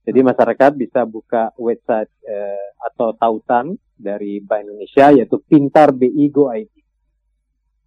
Jadi 0.08 0.24
masyarakat 0.24 0.72
bisa 0.72 1.04
buka 1.04 1.52
website 1.60 2.08
eh, 2.24 2.72
atau 2.80 3.12
tautan 3.12 3.76
dari 3.92 4.40
Bank 4.40 4.64
Indonesia 4.64 5.12
yaitu 5.12 5.36
Pintar 5.44 5.92
BI 5.92 6.32
Go 6.32 6.48
ID. 6.48 6.72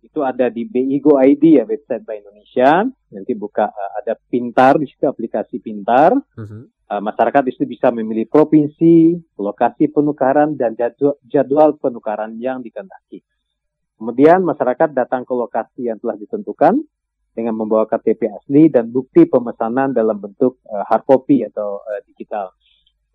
Itu 0.05 0.21
ada 0.21 0.45
di 0.53 0.61
BI 0.61 1.01
Go 1.01 1.17
ID 1.17 1.57
ya 1.57 1.65
website 1.65 2.05
Bank 2.05 2.21
Indonesia. 2.21 2.85
Nanti 2.85 3.33
buka 3.33 3.73
eh, 3.73 3.91
ada 4.05 4.13
Pintar 4.13 4.77
di 4.77 4.85
situ 4.85 5.09
aplikasi 5.09 5.57
Pintar. 5.57 6.13
Mhm. 6.37 6.85
Uh, 6.91 6.99
masyarakat 6.99 7.47
di 7.47 7.55
situ 7.55 7.71
bisa 7.71 7.87
memilih 7.87 8.27
provinsi, 8.27 9.15
lokasi 9.39 9.87
penukaran, 9.95 10.59
dan 10.59 10.75
jadwal, 10.75 11.15
jadwal 11.23 11.79
penukaran 11.79 12.35
yang 12.35 12.59
dikehendaki. 12.59 13.23
Kemudian 13.95 14.43
masyarakat 14.43 14.91
datang 14.91 15.23
ke 15.23 15.31
lokasi 15.31 15.87
yang 15.87 16.03
telah 16.03 16.19
ditentukan 16.19 16.83
dengan 17.31 17.55
membawa 17.55 17.87
KTP 17.87 18.27
asli 18.27 18.67
dan 18.67 18.91
bukti 18.91 19.23
pemesanan 19.23 19.95
dalam 19.95 20.19
bentuk 20.19 20.59
uh, 20.67 20.83
hard 20.87 21.03
copy 21.07 21.47
atau 21.47 21.79
uh, 21.79 21.99
digital. 22.03 22.51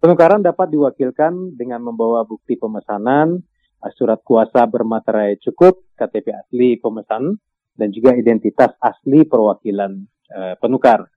Penukaran 0.00 0.44
dapat 0.44 0.72
diwakilkan 0.72 1.56
dengan 1.56 1.84
membawa 1.84 2.24
bukti 2.24 2.56
pemesanan, 2.56 3.40
uh, 3.80 3.92
surat 3.96 4.20
kuasa 4.24 4.64
bermaterai 4.64 5.36
cukup, 5.44 5.84
KTP 5.96 6.32
asli 6.32 6.80
pemesan, 6.80 7.36
dan 7.76 7.88
juga 7.92 8.16
identitas 8.16 8.72
asli 8.80 9.28
perwakilan 9.28 9.92
uh, 10.32 10.54
penukar 10.56 11.12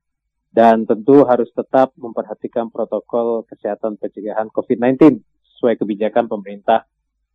dan 0.50 0.84
tentu 0.84 1.24
harus 1.24 1.48
tetap 1.53 1.94
memperhatikan 1.96 2.74
protokol 2.74 3.46
kesehatan 3.46 4.01
pencegahan 4.01 4.50
COVID-19 4.50 5.22
sesuai 5.56 5.77
kebijakan 5.77 6.25
pemerintah 6.25 6.89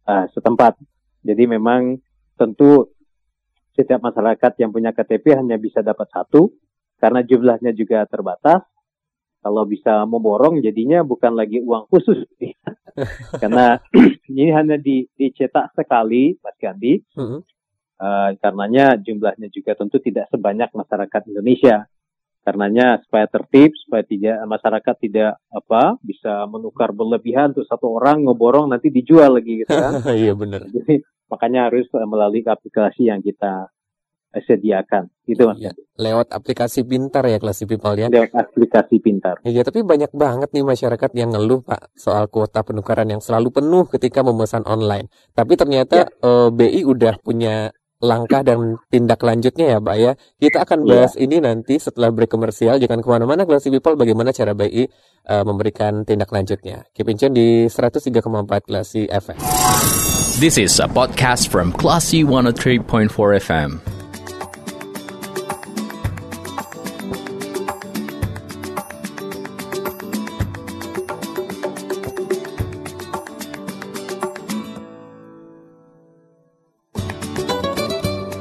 uh, 0.07 0.27
setempat. 0.35 0.77
Jadi 1.23 1.45
memang 1.47 1.97
tentu 2.35 2.91
setiap 3.75 4.01
masyarakat 4.01 4.53
yang 4.63 4.71
punya 4.71 4.95
KTP 4.95 5.35
hanya 5.35 5.59
bisa 5.59 5.83
dapat 5.83 6.07
satu 6.15 6.55
karena 7.03 7.21
jumlahnya 7.27 7.75
juga 7.75 8.07
terbatas. 8.07 8.63
Kalau 9.45 9.69
bisa 9.69 10.09
memborong 10.09 10.65
jadinya 10.65 11.05
bukan 11.05 11.37
lagi 11.37 11.61
uang 11.61 11.93
khusus 11.93 12.25
karena 13.43 13.77
ini 14.33 14.49
hanya 14.57 14.81
di, 14.81 15.05
dicetak 15.21 15.77
sekali, 15.77 16.41
Mas 16.41 16.57
Gandhi. 16.57 17.05
Mhm. 17.13 17.45
Uh, 17.95 18.35
karenanya 18.43 18.99
jumlahnya 18.99 19.47
juga 19.55 19.79
tentu 19.79 20.01
tidak 20.03 20.33
sebanyak 20.33 20.73
masyarakat 20.73 21.21
Indonesia. 21.31 21.87
Karenanya 22.45 23.01
supaya 23.01 23.25
tertib, 23.25 23.73
supaya 23.89 24.05
tidak 24.05 24.37
masyarakat 24.45 24.95
tidak 25.01 25.33
apa 25.49 25.97
bisa 26.05 26.45
menukar 26.45 26.93
berlebihan 26.93 27.57
untuk 27.57 27.65
satu 27.65 27.97
orang 27.97 28.29
ngeborong 28.29 28.69
nanti 28.69 28.93
dijual 28.93 29.41
lagi 29.41 29.65
gitu 29.65 29.73
kan. 29.73 30.05
Iya 30.13 30.37
benar. 30.37 30.69
Jadi 30.69 31.01
makanya 31.33 31.73
harus 31.73 31.89
uh, 31.97 32.05
melalui 32.05 32.45
aplikasi 32.45 33.09
yang 33.09 33.25
kita 33.25 33.73
uh, 34.37 34.43
sediakan 34.45 35.09
gitu 35.25 35.49
mas. 35.49 35.57
Iya. 35.57 35.73
Lewat 35.97 36.37
aplikasi 36.37 36.85
pintar 36.85 37.25
ya 37.25 37.41
Classy 37.41 37.65
People 37.65 37.97
ya. 37.97 38.13
Lewat 38.13 38.37
aplikasi 38.37 39.01
pintar. 39.01 39.41
Iya, 39.41 39.65
tapi 39.65 39.81
banyak 39.81 40.13
banget 40.13 40.53
nih 40.53 40.69
masyarakat 40.69 41.11
yang 41.17 41.33
ngeluh 41.33 41.65
Pak 41.65 41.97
soal 41.97 42.29
kuota 42.29 42.61
penukaran 42.61 43.09
yang 43.09 43.25
selalu 43.25 43.57
penuh 43.57 43.89
ketika 43.89 44.21
memesan 44.21 44.69
online. 44.69 45.09
Tapi 45.33 45.57
ternyata 45.57 46.13
eh, 46.13 46.49
BI 46.53 46.85
udah 46.85 47.25
punya 47.25 47.73
langkah 48.05 48.45
dan 48.45 48.77
tindak 48.93 49.25
lanjutnya 49.25 49.75
ya 49.75 49.79
Pak 49.81 49.97
ya. 49.97 50.13
Kita 50.37 50.69
akan 50.69 50.85
Iya. 50.85 50.89
bahas 50.93 51.13
ini 51.17 51.41
nanti 51.41 51.81
setelah 51.81 52.13
break 52.13 52.29
komersial. 52.29 52.77
Jangan 52.77 53.01
ke 53.01 53.09
mana-mana 53.09 53.49
Classy 53.49 53.73
People 53.73 53.97
bagaimana 53.97 54.31
cara 54.31 54.53
BI 54.53 54.85
eh, 55.25 55.45
memberikan 55.49 56.05
tindak 56.05 56.29
lanjutnya. 56.29 56.85
Keep 56.93 57.09
in 57.09 57.17
tune 57.17 57.35
di 57.35 57.49
103,4 57.67 58.61
Classy 58.69 59.09
FM. 59.09 59.41
This 60.37 60.59
is 60.59 60.77
a 60.83 60.91
podcast 60.91 61.49
from 61.49 61.73
Classy 61.73 62.27
103.4 62.27 63.09
FM. 63.41 63.94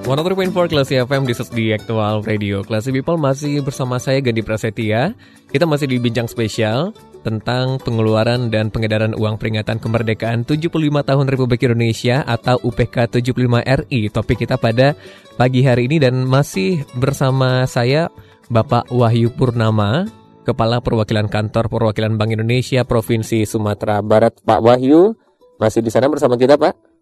103.4 0.04 0.68
Klasi 0.68 1.00
FM 1.00 1.24
di 1.24 1.32
di 1.56 1.66
Aktual 1.72 2.28
Radio. 2.28 2.60
Klasi 2.60 2.92
People 2.92 3.16
masih 3.16 3.64
bersama 3.64 3.96
saya 4.04 4.20
Gandhi 4.20 4.44
Prasetya. 4.44 5.16
Kita 5.48 5.64
masih 5.64 5.88
di 5.88 5.96
bincang 5.96 6.28
spesial 6.28 6.92
tentang 7.24 7.80
pengeluaran 7.80 8.52
dan 8.52 8.68
pengedaran 8.68 9.16
uang 9.16 9.40
peringatan 9.40 9.80
kemerdekaan 9.80 10.44
75 10.44 10.76
tahun 11.08 11.26
Republik 11.32 11.64
Indonesia 11.64 12.20
atau 12.28 12.60
UPK 12.68 13.24
75 13.24 13.64
RI 13.64 14.12
Topik 14.12 14.44
kita 14.44 14.60
pada 14.60 14.92
pagi 15.40 15.64
hari 15.64 15.88
ini 15.88 16.04
dan 16.04 16.28
masih 16.28 16.84
bersama 17.00 17.64
saya 17.64 18.12
Bapak 18.52 18.92
Wahyu 18.92 19.32
Purnama 19.32 20.04
Kepala 20.44 20.84
Perwakilan 20.84 21.32
Kantor 21.32 21.72
Perwakilan 21.72 22.20
Bank 22.20 22.36
Indonesia 22.36 22.84
Provinsi 22.84 23.48
Sumatera 23.48 24.04
Barat. 24.04 24.36
Pak 24.44 24.60
Wahyu 24.60 25.16
masih 25.64 25.80
di 25.80 25.88
sana 25.88 26.12
bersama 26.12 26.36
kita 26.36 26.60
Pak 26.60 26.93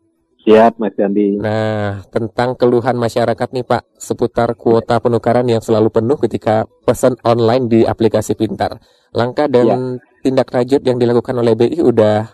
Siap 0.42 0.82
Mas 0.82 0.98
Andi. 0.98 1.38
Nah, 1.38 2.02
tentang 2.10 2.58
keluhan 2.58 2.98
masyarakat 2.98 3.50
nih 3.54 3.62
Pak, 3.62 3.94
seputar 4.02 4.58
kuota 4.58 4.98
penukaran 4.98 5.46
yang 5.46 5.62
selalu 5.62 5.94
penuh 5.94 6.18
ketika 6.18 6.66
pesan 6.82 7.14
online 7.22 7.70
di 7.70 7.80
aplikasi 7.86 8.34
pintar. 8.34 8.82
Langkah 9.14 9.46
dan 9.46 9.70
ya. 9.70 9.78
tindak 10.26 10.50
lanjut 10.50 10.82
yang 10.82 10.98
dilakukan 10.98 11.38
oleh 11.38 11.54
BI 11.54 11.78
udah 11.86 12.26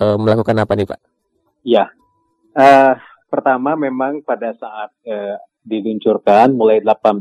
uh, 0.00 0.16
melakukan 0.16 0.56
apa 0.56 0.72
nih 0.72 0.88
Pak? 0.88 1.00
Ya, 1.68 1.92
uh, 2.56 2.96
pertama 3.28 3.76
memang 3.76 4.24
pada 4.24 4.56
saat 4.56 4.88
uh, 5.04 5.36
diluncurkan 5.68 6.56
mulai 6.56 6.80
18 6.80 7.20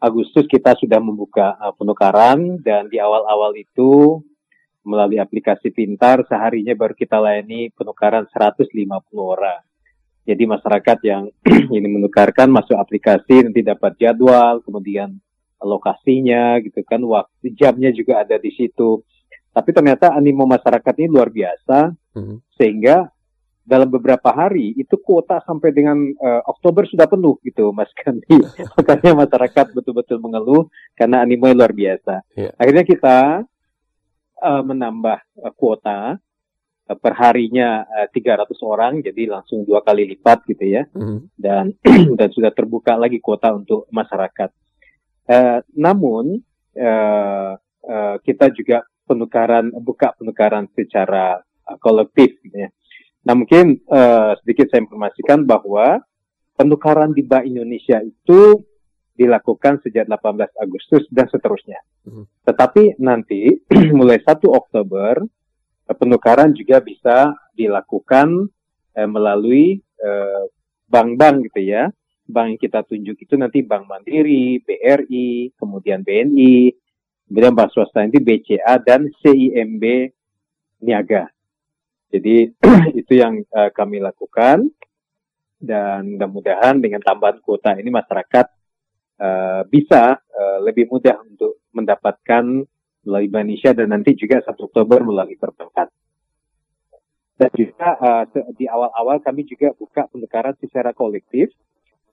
Agustus 0.00 0.46
kita 0.46 0.78
sudah 0.78 1.02
membuka 1.02 1.58
uh, 1.58 1.74
penukaran 1.74 2.62
dan 2.62 2.86
di 2.86 3.02
awal-awal 3.02 3.58
itu 3.58 4.22
melalui 4.90 5.22
aplikasi 5.22 5.70
pintar 5.70 6.26
seharinya 6.26 6.74
baru 6.74 6.98
kita 6.98 7.22
layani 7.22 7.70
penukaran 7.70 8.26
150 8.26 8.66
orang. 9.14 9.62
Jadi 10.26 10.42
masyarakat 10.44 10.98
yang 11.06 11.30
ini 11.76 11.86
menukarkan 11.86 12.50
masuk 12.50 12.74
aplikasi 12.74 13.46
nanti 13.46 13.62
dapat 13.62 13.94
jadwal, 14.02 14.58
kemudian 14.66 15.14
lokasinya 15.62 16.58
gitu 16.66 16.82
kan, 16.82 17.00
waktu 17.06 17.54
jamnya 17.54 17.94
juga 17.94 18.26
ada 18.26 18.36
di 18.36 18.50
situ. 18.50 19.06
Tapi 19.50 19.70
ternyata 19.70 20.14
animo 20.14 20.46
masyarakat 20.46 20.94
ini 20.98 21.08
luar 21.10 21.30
biasa 21.30 21.90
hmm. 22.14 22.36
sehingga 22.54 23.10
dalam 23.70 23.86
beberapa 23.86 24.34
hari 24.34 24.74
itu 24.74 24.98
kuota 24.98 25.38
sampai 25.46 25.70
dengan 25.70 25.94
uh, 26.18 26.42
Oktober 26.50 26.88
sudah 26.90 27.06
penuh 27.06 27.38
gitu 27.46 27.70
Mas 27.70 27.90
Kandi. 27.94 28.40
Makanya 28.78 29.14
masyarakat 29.14 29.66
betul-betul 29.70 30.18
mengeluh 30.18 30.66
karena 30.98 31.22
animo 31.22 31.46
luar 31.54 31.70
biasa. 31.70 32.26
Yeah. 32.34 32.52
Akhirnya 32.58 32.82
kita 32.82 33.46
uh, 34.40 34.62
menambah 34.64 35.20
uh, 35.44 35.52
kuota 35.54 36.16
uh, 36.16 36.96
per 36.98 37.12
harinya 37.16 37.84
uh, 37.84 38.08
300 38.08 38.48
orang, 38.64 38.92
jadi 39.04 39.28
langsung 39.28 39.62
dua 39.68 39.84
kali 39.84 40.08
lipat 40.16 40.48
gitu 40.48 40.64
ya, 40.64 40.82
mm. 40.90 41.36
dan 41.36 41.76
dan 42.18 42.28
sudah 42.32 42.50
terbuka 42.50 42.96
lagi 42.96 43.20
kuota 43.20 43.52
untuk 43.52 43.86
masyarakat. 43.92 44.50
Uh, 45.30 45.62
namun 45.78 46.42
uh, 46.74 47.54
uh, 47.86 48.16
kita 48.24 48.50
juga 48.50 48.82
penukaran 49.06 49.70
buka 49.78 50.14
penukaran 50.18 50.66
secara 50.74 51.38
uh, 51.42 51.78
kolektif 51.78 52.34
gitu 52.42 52.66
ya. 52.66 52.70
Nah 53.26 53.34
mungkin 53.36 53.78
uh, 53.90 54.34
sedikit 54.42 54.72
saya 54.72 54.82
informasikan 54.82 55.44
bahwa 55.44 56.00
penukaran 56.56 57.12
di 57.16 57.24
Bank 57.24 57.48
Indonesia 57.48 58.00
itu 58.00 58.69
dilakukan 59.20 59.84
sejak 59.84 60.08
18 60.08 60.56
Agustus 60.56 61.04
dan 61.12 61.28
seterusnya. 61.28 61.76
Hmm. 62.08 62.24
Tetapi 62.48 62.96
nanti 62.96 63.60
mulai 63.98 64.16
1 64.24 64.40
Oktober 64.48 65.20
eh, 65.84 65.96
penukaran 65.96 66.56
juga 66.56 66.80
bisa 66.80 67.36
dilakukan 67.52 68.48
eh, 68.96 69.04
melalui 69.04 69.76
eh, 69.76 70.44
bank-bank 70.88 71.52
gitu 71.52 71.60
ya. 71.68 71.92
Bank 72.30 72.56
yang 72.56 72.60
kita 72.62 72.80
tunjuk 72.86 73.18
itu 73.20 73.34
nanti 73.36 73.60
Bank 73.60 73.90
Mandiri, 73.90 74.62
BRI, 74.62 75.52
kemudian 75.58 76.00
BNI, 76.00 76.72
kemudian 77.26 77.52
bank 77.58 77.74
swasta 77.74 78.06
nanti 78.06 78.22
BCA 78.22 78.78
dan 78.80 79.10
CIMB 79.20 80.14
Niaga. 80.86 81.26
Jadi 82.08 82.54
itu 83.02 83.12
yang 83.18 83.42
uh, 83.50 83.74
kami 83.74 83.98
lakukan 83.98 84.70
dan 85.58 86.16
mudah-mudahan 86.16 86.78
dengan 86.78 87.02
tambahan 87.02 87.42
kuota 87.42 87.74
ini 87.74 87.90
masyarakat 87.90 88.46
uh, 89.20 89.62
bisa 89.68 90.16
uh, 90.16 90.58
lebih 90.64 90.88
mudah 90.88 91.20
untuk 91.28 91.60
mendapatkan 91.76 92.64
melalui 93.04 93.28
Indonesia 93.28 93.70
dan 93.76 93.92
nanti 93.92 94.16
juga 94.16 94.40
1 94.40 94.56
Oktober 94.56 95.04
melalui 95.04 95.36
perbankan. 95.36 95.88
Dan 97.40 97.50
juga 97.56 97.96
uh, 97.96 98.24
di 98.52 98.68
awal-awal 98.68 99.24
kami 99.24 99.48
juga 99.48 99.72
buka 99.72 100.08
penukaran 100.12 100.52
secara 100.60 100.92
kolektif, 100.92 101.48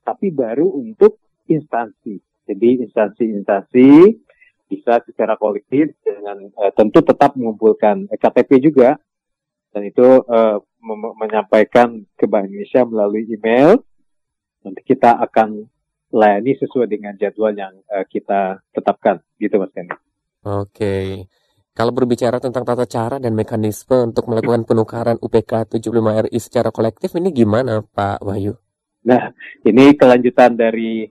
tapi 0.07 0.31
baru 0.31 0.71
untuk 0.71 1.19
instansi. 1.51 2.19
Jadi 2.47 2.87
instansi-instansi 2.87 3.87
bisa 4.71 5.03
secara 5.03 5.35
kolektif 5.35 5.91
dengan 5.99 6.47
uh, 6.55 6.71
tentu 6.71 7.03
tetap 7.03 7.35
mengumpulkan 7.35 8.07
KTP 8.07 8.71
juga 8.71 8.95
dan 9.75 9.83
itu 9.83 10.23
uh, 10.27 10.63
menyampaikan 11.19 12.07
ke 12.15 12.23
Bank 12.23 12.47
Indonesia 12.47 12.87
melalui 12.87 13.27
email. 13.27 13.83
Nanti 14.63 14.81
kita 14.87 15.19
akan 15.27 15.67
layani 16.11 16.55
sesuai 16.55 16.87
dengan 16.87 17.13
jadwal 17.19 17.51
yang 17.51 17.73
uh, 17.91 18.05
kita 18.07 18.63
tetapkan 18.71 19.19
gitu 19.37 19.59
Mas 19.59 19.71
Kenny. 19.75 19.91
Oke. 20.47 21.27
Kalau 21.77 21.93
berbicara 21.93 22.41
tentang 22.41 22.65
tata 22.65 22.89
cara 22.89 23.21
dan 23.21 23.37
mekanisme 23.37 24.09
untuk 24.09 24.25
melakukan 24.25 24.65
penukaran 24.65 25.21
UPK 25.21 25.77
75 25.77 26.25
RI 26.25 26.39
secara 26.41 26.73
kolektif 26.73 27.13
ini 27.13 27.29
gimana 27.29 27.85
Pak 27.85 28.25
Wahyu? 28.25 28.57
Nah, 29.05 29.29
ini 29.61 29.93
kelanjutan 29.93 30.57
dari 30.57 31.05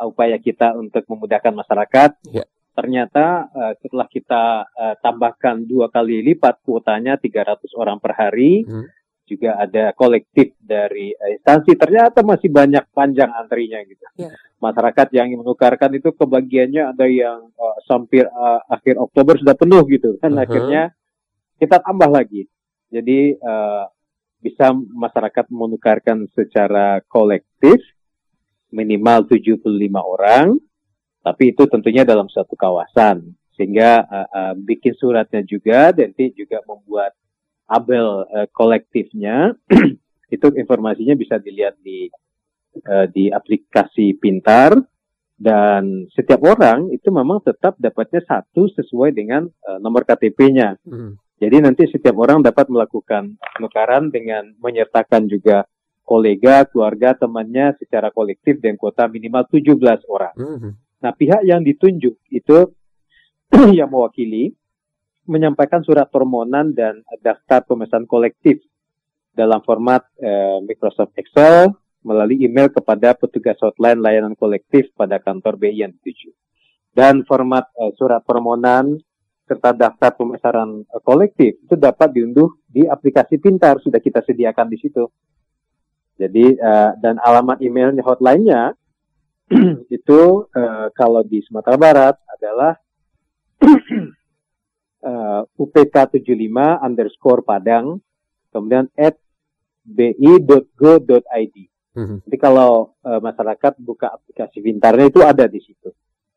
upaya 0.00 0.40
kita 0.40 0.72
untuk 0.72 1.04
memudahkan 1.04 1.52
masyarakat. 1.52 2.10
Ya. 2.32 2.48
Ternyata 2.72 3.52
uh, 3.52 3.72
setelah 3.82 4.08
kita 4.08 4.64
uh, 4.72 4.94
tambahkan 5.04 5.68
dua 5.68 5.92
kali 5.92 6.24
lipat 6.32 6.64
kuotanya 6.64 7.20
300 7.20 7.60
orang 7.76 8.00
per 8.00 8.16
hari, 8.16 8.64
hmm 8.64 8.99
juga 9.30 9.54
ada 9.54 9.94
kolektif 9.94 10.58
dari 10.58 11.14
uh, 11.14 11.30
instansi 11.30 11.78
ternyata 11.78 12.26
masih 12.26 12.50
banyak 12.50 12.82
panjang 12.90 13.30
antrinya 13.30 13.78
gitu. 13.86 14.02
Yeah. 14.18 14.34
Masyarakat 14.58 15.08
yang 15.14 15.38
menukarkan 15.38 15.94
itu 15.94 16.10
kebagiannya 16.10 16.90
ada 16.90 17.06
yang 17.06 17.54
uh, 17.54 17.78
sampai 17.86 18.26
uh, 18.26 18.60
akhir 18.66 18.98
Oktober 18.98 19.38
sudah 19.38 19.54
penuh 19.54 19.86
gitu 19.86 20.18
kan 20.18 20.34
uh 20.34 20.42
-huh. 20.42 20.44
akhirnya 20.44 20.82
kita 21.62 21.78
tambah 21.78 22.10
lagi. 22.10 22.50
Jadi 22.90 23.38
uh, 23.38 23.86
bisa 24.42 24.74
masyarakat 24.74 25.46
menukarkan 25.54 26.26
secara 26.34 26.98
kolektif 27.06 27.78
minimal 28.74 29.30
75 29.30 29.62
orang 29.94 30.58
tapi 31.20 31.52
itu 31.52 31.68
tentunya 31.68 32.02
dalam 32.02 32.26
satu 32.32 32.56
kawasan 32.56 33.36
sehingga 33.54 34.08
uh, 34.08 34.28
uh, 34.32 34.54
bikin 34.56 34.96
suratnya 34.96 35.44
juga 35.44 35.92
dan 35.92 36.16
juga 36.16 36.64
membuat 36.64 37.12
abel 37.70 38.26
uh, 38.26 38.46
kolektifnya 38.50 39.54
itu 40.34 40.46
informasinya 40.58 41.14
bisa 41.14 41.38
dilihat 41.38 41.78
di 41.78 42.10
uh, 42.90 43.06
di 43.06 43.30
aplikasi 43.30 44.18
pintar 44.18 44.74
dan 45.40 46.04
setiap 46.12 46.44
orang 46.44 46.92
itu 46.92 47.08
memang 47.08 47.40
tetap 47.40 47.78
dapatnya 47.80 48.20
satu 48.28 48.68
sesuai 48.76 49.16
dengan 49.16 49.48
uh, 49.48 49.80
nomor 49.80 50.04
KTP-nya. 50.04 50.76
Hmm. 50.84 51.16
Jadi 51.40 51.56
nanti 51.64 51.88
setiap 51.88 52.12
orang 52.20 52.44
dapat 52.44 52.68
melakukan 52.68 53.40
penukaran 53.56 54.12
dengan 54.12 54.52
menyertakan 54.60 55.24
juga 55.24 55.64
kolega, 56.04 56.68
keluarga, 56.68 57.16
temannya 57.16 57.72
secara 57.80 58.12
kolektif 58.12 58.60
dengan 58.60 58.76
kuota 58.76 59.08
minimal 59.08 59.48
17 59.48 59.80
orang. 60.12 60.36
Hmm. 60.36 60.76
Nah, 61.00 61.12
pihak 61.16 61.40
yang 61.48 61.64
ditunjuk 61.64 62.20
itu 62.28 62.58
yang 63.78 63.88
mewakili 63.88 64.52
menyampaikan 65.30 65.86
surat 65.86 66.10
permohonan 66.10 66.74
dan 66.74 67.06
daftar 67.22 67.62
pemesan 67.62 68.04
kolektif 68.10 68.58
dalam 69.30 69.62
format 69.62 70.02
eh, 70.18 70.58
Microsoft 70.66 71.14
Excel 71.14 71.70
melalui 72.02 72.42
email 72.42 72.66
kepada 72.72 73.14
petugas 73.14 73.54
hotline 73.62 74.02
layanan 74.02 74.34
kolektif 74.34 74.90
pada 74.98 75.22
kantor 75.22 75.54
BI 75.54 75.86
yang 75.86 75.94
dituju. 75.94 76.34
Dan 76.90 77.22
format 77.22 77.70
eh, 77.78 77.94
surat 77.94 78.26
permohonan 78.26 78.98
serta 79.50 79.74
daftar 79.74 80.14
pemesanan 80.18 80.82
eh, 80.86 81.02
kolektif 81.02 81.58
itu 81.62 81.74
dapat 81.78 82.10
diunduh 82.10 82.50
di 82.66 82.86
aplikasi 82.86 83.38
pintar 83.38 83.78
sudah 83.78 84.02
kita 84.02 84.22
sediakan 84.26 84.66
di 84.66 84.78
situ. 84.78 85.06
Jadi 86.18 86.54
eh, 86.54 86.90
dan 86.98 87.22
alamat 87.22 87.62
emailnya 87.62 88.02
hotline-nya 88.02 88.74
itu 89.96 90.20
eh, 90.54 90.86
kalau 90.94 91.22
di 91.26 91.42
Sumatera 91.42 91.78
Barat 91.78 92.14
adalah 92.30 92.74
uh, 95.04 95.42
UPK 95.56 96.20
75 96.20 96.26
underscore 96.80 97.42
Padang, 97.44 98.00
kemudian 98.52 98.88
at 98.96 99.16
bi.go.id. 99.84 101.56
Mm-hmm. 101.90 102.18
Jadi 102.28 102.36
kalau 102.38 102.94
uh, 103.02 103.18
masyarakat 103.18 103.72
buka 103.82 104.14
aplikasi 104.14 104.62
pintarnya 104.62 105.10
itu 105.10 105.20
ada 105.26 105.50
di 105.50 105.58
situ. 105.58 105.90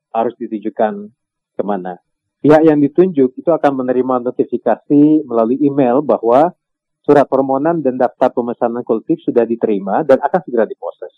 Harus 0.10 0.34
ditujukan 0.38 1.10
ke 1.54 1.64
mana. 1.64 1.98
Pihak 2.44 2.62
yang 2.68 2.82
ditunjuk 2.84 3.40
itu 3.40 3.50
akan 3.50 3.72
menerima 3.86 4.20
notifikasi 4.20 5.24
melalui 5.24 5.64
email 5.64 6.04
bahwa 6.04 6.52
surat 7.04 7.24
permohonan 7.28 7.80
dan 7.80 7.96
daftar 7.96 8.36
pemesanan 8.36 8.84
kolektif 8.84 9.24
sudah 9.24 9.48
diterima 9.48 10.04
dan 10.04 10.20
akan 10.20 10.40
segera 10.44 10.68
diproses. 10.68 11.12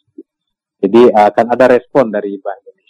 Jadi 0.77 1.09
akan 1.09 1.45
ada 1.49 1.65
respon 1.65 2.13
dari 2.13 2.37
Bank 2.37 2.61
Indonesia. 2.61 2.84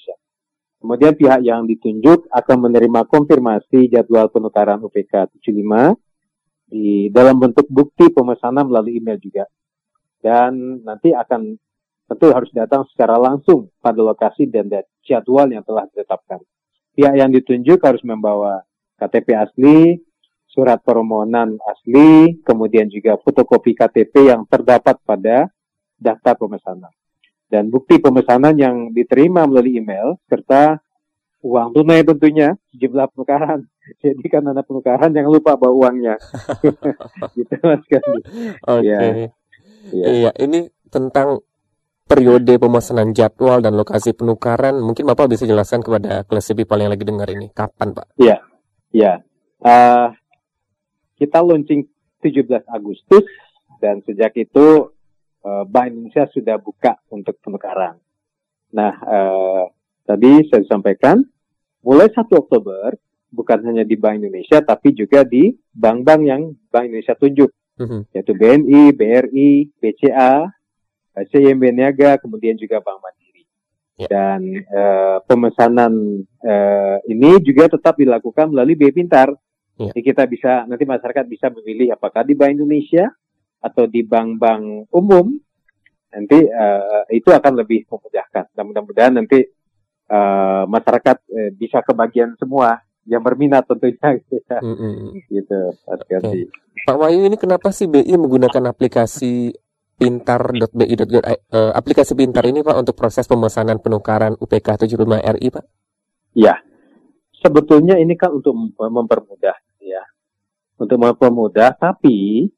Kemudian 0.86 1.18
pihak 1.18 1.42
yang 1.42 1.66
ditunjuk 1.66 2.30
akan 2.30 2.70
menerima 2.70 3.10
konfirmasi 3.10 3.90
jadwal 3.90 4.30
penukaran 4.30 4.78
UPK 4.86 5.34
75 5.42 5.98
di 6.70 7.10
dalam 7.10 7.42
bentuk 7.42 7.66
bukti 7.74 8.14
pemesanan 8.14 8.70
melalui 8.70 9.02
email 9.02 9.18
juga. 9.18 9.50
Dan 10.22 10.86
nanti 10.86 11.10
akan 11.10 11.58
tentu 12.06 12.30
harus 12.30 12.54
datang 12.54 12.86
secara 12.94 13.18
langsung 13.18 13.74
pada 13.82 13.98
lokasi 13.98 14.46
dan 14.46 14.70
jadwal 15.02 15.50
yang 15.50 15.66
telah 15.66 15.90
ditetapkan. 15.90 16.38
Pihak 16.94 17.18
yang 17.18 17.34
ditunjuk 17.34 17.82
harus 17.82 18.06
membawa 18.06 18.62
KTP 19.02 19.34
asli, 19.34 19.98
surat 20.46 20.86
permohonan 20.86 21.58
asli, 21.66 22.46
kemudian 22.46 22.94
juga 22.94 23.18
fotokopi 23.26 23.74
KTP 23.74 24.30
yang 24.30 24.46
terdapat 24.46 25.02
pada 25.02 25.50
daftar 25.98 26.38
pemesanan. 26.38 26.94
Dan 27.46 27.70
bukti 27.70 28.02
pemesanan 28.02 28.58
yang 28.58 28.90
diterima 28.92 29.46
melalui 29.46 29.78
email, 29.78 30.18
serta 30.26 30.82
uang 31.46 31.78
tunai 31.78 32.02
tentunya, 32.02 32.58
jumlah 32.74 33.06
penukaran. 33.14 33.70
Jadi 34.02 34.26
kan 34.28 34.50
ada 34.50 34.66
penukaran 34.66 35.14
jangan 35.14 35.32
lupa 35.32 35.54
bawa 35.54 35.74
uangnya. 35.74 36.18
gitu 37.38 37.54
Mas 37.62 37.86
Oke. 37.86 38.02
Okay. 38.66 38.90
Ya. 38.90 39.30
Ya. 39.94 40.06
Iya, 40.10 40.32
ini 40.42 40.66
tentang 40.90 41.46
periode 42.10 42.58
pemesanan 42.58 43.14
jadwal 43.14 43.62
dan 43.62 43.78
lokasi 43.78 44.18
penukaran. 44.18 44.82
Mungkin 44.82 45.06
Bapak 45.06 45.30
bisa 45.38 45.46
jelaskan 45.46 45.86
kepada 45.86 46.26
kelas 46.26 46.54
people 46.58 46.82
yang 46.82 46.90
lagi 46.90 47.06
dengar 47.06 47.30
ini. 47.30 47.54
Kapan, 47.54 47.94
Pak? 47.94 48.18
Iya. 48.18 48.42
Iya. 48.90 49.14
Uh, 49.62 50.10
kita 51.22 51.46
launching 51.46 51.86
17 52.26 52.66
Agustus 52.66 53.26
dan 53.78 54.02
sejak 54.02 54.34
itu 54.38 54.95
Bank 55.46 55.88
Indonesia 55.94 56.26
sudah 56.34 56.58
buka 56.58 56.98
untuk 57.14 57.38
penukaran. 57.38 58.02
Nah, 58.74 58.94
uh, 59.06 59.64
tadi 60.04 60.50
saya 60.50 60.66
sampaikan 60.66 61.22
mulai 61.86 62.10
1 62.10 62.26
Oktober 62.34 62.98
bukan 63.30 63.60
hanya 63.68 63.84
di 63.86 63.94
Bank 64.00 64.24
Indonesia 64.24 64.64
tapi 64.64 64.96
juga 64.96 65.22
di 65.22 65.54
bank-bank 65.76 66.22
yang 66.26 66.42
Bank 66.72 66.90
Indonesia 66.90 67.14
tunjuk 67.14 67.52
mm-hmm. 67.78 68.02
yaitu 68.16 68.34
BNI, 68.34 68.84
BRI, 68.96 69.52
BCA, 69.80 70.50
CIMB 71.16 71.64
Niaga, 71.72 72.20
kemudian 72.20 72.60
juga 72.60 72.84
Bank 72.84 73.00
Mandiri. 73.00 73.44
Yeah. 73.96 74.10
Dan 74.12 74.42
uh, 74.68 75.18
pemesanan 75.24 75.94
uh, 76.44 76.98
ini 77.08 77.40
juga 77.40 77.72
tetap 77.72 77.96
dilakukan 77.96 78.52
melalui 78.52 78.76
B 78.76 78.92
Pintar. 78.92 79.32
Yeah. 79.80 79.92
Jadi 79.92 80.02
kita 80.04 80.24
bisa 80.28 80.68
nanti 80.68 80.84
masyarakat 80.84 81.24
bisa 81.28 81.48
memilih 81.52 81.96
apakah 81.96 82.28
di 82.28 82.36
Bank 82.36 82.60
Indonesia 82.60 83.08
atau 83.66 83.90
di 83.90 84.06
bank-bank 84.06 84.94
umum. 84.94 85.34
Nanti 86.14 86.38
uh, 86.46 87.04
itu 87.10 87.34
akan 87.34 87.66
lebih 87.66 87.90
memudahkan. 87.90 88.54
Dan 88.54 88.64
mudah-mudahan 88.70 89.14
nanti 89.18 89.42
uh, 90.14 90.64
masyarakat 90.70 91.18
uh, 91.26 91.52
bisa 91.58 91.82
kebagian 91.82 92.38
semua 92.38 92.78
yang 93.10 93.26
berminat 93.26 93.66
tentunya 93.66 94.22
gitu 94.22 94.38
ya. 94.46 94.60
Mm 94.62 94.76
-hmm. 94.78 95.10
gitu. 95.34 95.60
Okay. 96.06 96.50
Pak 96.86 96.98
Wahyu 97.02 97.26
ini 97.26 97.38
kenapa 97.42 97.74
sih 97.74 97.90
BI 97.90 98.14
menggunakan 98.14 98.70
aplikasi 98.70 99.54
pintar.bi.go 99.96 101.20
uh, 101.24 101.72
aplikasi 101.72 102.14
pintar 102.20 102.44
ini 102.44 102.60
Pak 102.62 102.76
untuk 102.76 102.96
proses 103.00 103.24
pemesanan 103.26 103.80
penukaran 103.80 104.36
UPK 104.36 104.86
75 104.86 105.40
RI 105.40 105.48
Pak? 105.50 105.66
Ya, 106.36 106.60
sebetulnya 107.40 107.96
ini 107.96 108.20
kan 108.20 108.36
untuk 108.36 108.52
mempermudah 108.76 109.56
ya, 109.80 110.04
untuk 110.76 111.00
mempermudah 111.00 111.80
tapi 111.80 112.52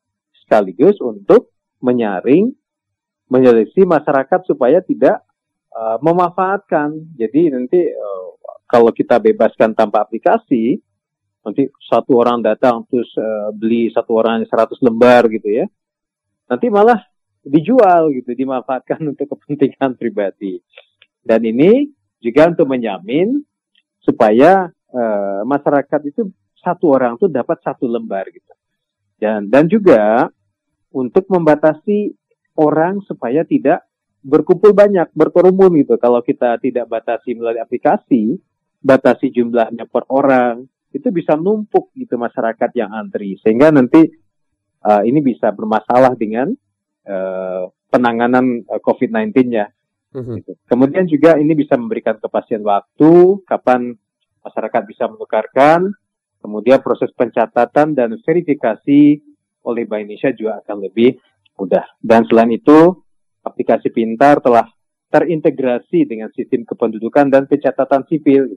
sekaligus 0.47 0.95
untuk 1.03 1.51
menyaring, 1.83 2.55
menyeleksi 3.27 3.83
masyarakat 3.83 4.47
supaya 4.47 4.79
tidak 4.79 5.19
uh, 5.75 5.99
memanfaatkan. 5.99 6.95
Jadi 7.19 7.51
nanti 7.51 7.83
uh, 7.91 8.39
kalau 8.63 8.95
kita 8.95 9.19
bebaskan 9.19 9.75
tanpa 9.75 10.07
aplikasi, 10.07 10.79
nanti 11.43 11.67
satu 11.83 12.15
orang 12.15 12.39
datang 12.39 12.87
terus 12.87 13.11
uh, 13.19 13.51
beli 13.51 13.91
satu 13.91 14.15
orang 14.15 14.47
100 14.47 14.79
lembar 14.79 15.27
gitu 15.27 15.51
ya. 15.51 15.67
Nanti 16.47 16.71
malah 16.71 17.03
dijual 17.43 18.15
gitu, 18.15 18.31
dimanfaatkan 18.31 19.03
untuk 19.11 19.35
kepentingan 19.35 19.99
pribadi. 19.99 20.63
Dan 21.19 21.43
ini 21.43 21.91
juga 22.23 22.47
untuk 22.47 22.71
menjamin 22.71 23.43
supaya 23.99 24.71
uh, 24.71 25.41
masyarakat 25.43 26.01
itu 26.07 26.31
satu 26.63 26.95
orang 26.95 27.19
tuh 27.19 27.27
dapat 27.27 27.59
satu 27.59 27.83
lembar 27.83 28.31
gitu. 28.31 28.55
Dan 29.19 29.51
dan 29.51 29.67
juga 29.67 30.31
untuk 30.93 31.27
membatasi 31.27 32.15
orang 32.57 33.03
supaya 33.05 33.43
tidak 33.43 33.85
berkumpul 34.23 34.73
banyak, 34.73 35.07
berkerumun 35.13 35.77
gitu. 35.79 35.95
Kalau 36.01 36.19
kita 36.25 36.57
tidak 36.59 36.89
batasi 36.89 37.37
melalui 37.37 37.61
aplikasi, 37.63 38.35
batasi 38.81 39.31
jumlahnya 39.31 39.87
per 39.87 40.03
orang, 40.09 40.65
itu 40.91 41.07
bisa 41.13 41.37
numpuk 41.37 41.93
gitu 41.93 42.17
masyarakat 42.17 42.71
yang 42.73 42.89
antri 42.95 43.37
sehingga 43.43 43.69
nanti 43.69 44.07
uh, 44.87 45.03
ini 45.03 45.19
bisa 45.21 45.51
bermasalah 45.53 46.15
dengan 46.15 46.49
uh, 47.05 47.69
penanganan 47.91 48.65
uh, 48.67 48.81
COVID-19-nya. 48.81 49.65
Mm-hmm. 50.17 50.35
Gitu. 50.41 50.51
Kemudian 50.65 51.05
juga 51.05 51.35
ini 51.37 51.53
bisa 51.53 51.75
memberikan 51.75 52.17
kepastian 52.17 52.63
waktu 52.63 53.43
kapan 53.45 53.93
masyarakat 54.41 54.81
bisa 54.87 55.11
menukarkan, 55.11 55.91
kemudian 56.39 56.79
proses 56.79 57.11
pencatatan 57.11 57.91
dan 57.91 58.15
verifikasi 58.23 59.19
oleh 59.67 59.83
Bank 59.83 60.07
Indonesia 60.07 60.31
juga 60.31 60.63
akan 60.63 60.87
lebih 60.87 61.19
mudah. 61.59 61.83
Dan 61.99 62.23
selain 62.23 62.55
itu, 62.55 62.95
aplikasi 63.43 63.91
pintar 63.91 64.39
telah 64.39 64.71
terintegrasi 65.11 66.07
dengan 66.07 66.31
sistem 66.31 66.63
kependudukan 66.63 67.27
dan 67.27 67.43
pencatatan 67.47 68.07
sipil. 68.07 68.47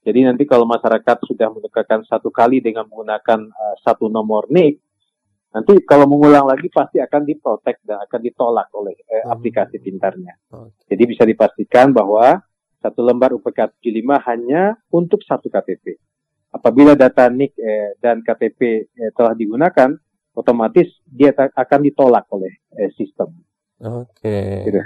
Jadi 0.00 0.20
nanti 0.24 0.48
kalau 0.48 0.64
masyarakat 0.64 1.16
sudah 1.28 1.52
menukarkan 1.52 2.02
satu 2.08 2.32
kali 2.32 2.64
dengan 2.64 2.88
menggunakan 2.88 3.40
uh, 3.46 3.76
satu 3.84 4.08
nomor 4.08 4.48
NIK, 4.48 4.80
nanti 5.52 5.72
kalau 5.84 6.08
mengulang 6.08 6.48
lagi 6.48 6.72
pasti 6.72 7.02
akan 7.02 7.22
diprotek 7.26 7.82
dan 7.84 8.00
akan 8.00 8.20
ditolak 8.22 8.70
oleh 8.72 8.96
eh, 8.96 9.20
hmm. 9.20 9.34
aplikasi 9.34 9.76
pintarnya. 9.82 10.38
Jadi 10.88 11.02
bisa 11.04 11.26
dipastikan 11.26 11.92
bahwa 11.92 12.38
satu 12.80 13.04
lembar 13.04 13.36
UPK 13.36 13.76
75 13.82 14.28
hanya 14.30 14.78
untuk 14.88 15.20
satu 15.20 15.52
KTP. 15.52 16.00
Apabila 16.50 16.96
data 16.96 17.28
NIK 17.28 17.52
eh, 17.60 17.90
dan 18.00 18.24
KTP 18.24 18.60
eh, 18.88 19.10
telah 19.12 19.36
digunakan, 19.36 19.90
otomatis 20.34 20.88
dia 21.04 21.34
akan 21.34 21.80
ditolak 21.84 22.26
oleh 22.30 22.62
eh, 22.78 22.90
sistem. 22.94 23.34
Oke. 23.80 24.66
Okay. 24.66 24.80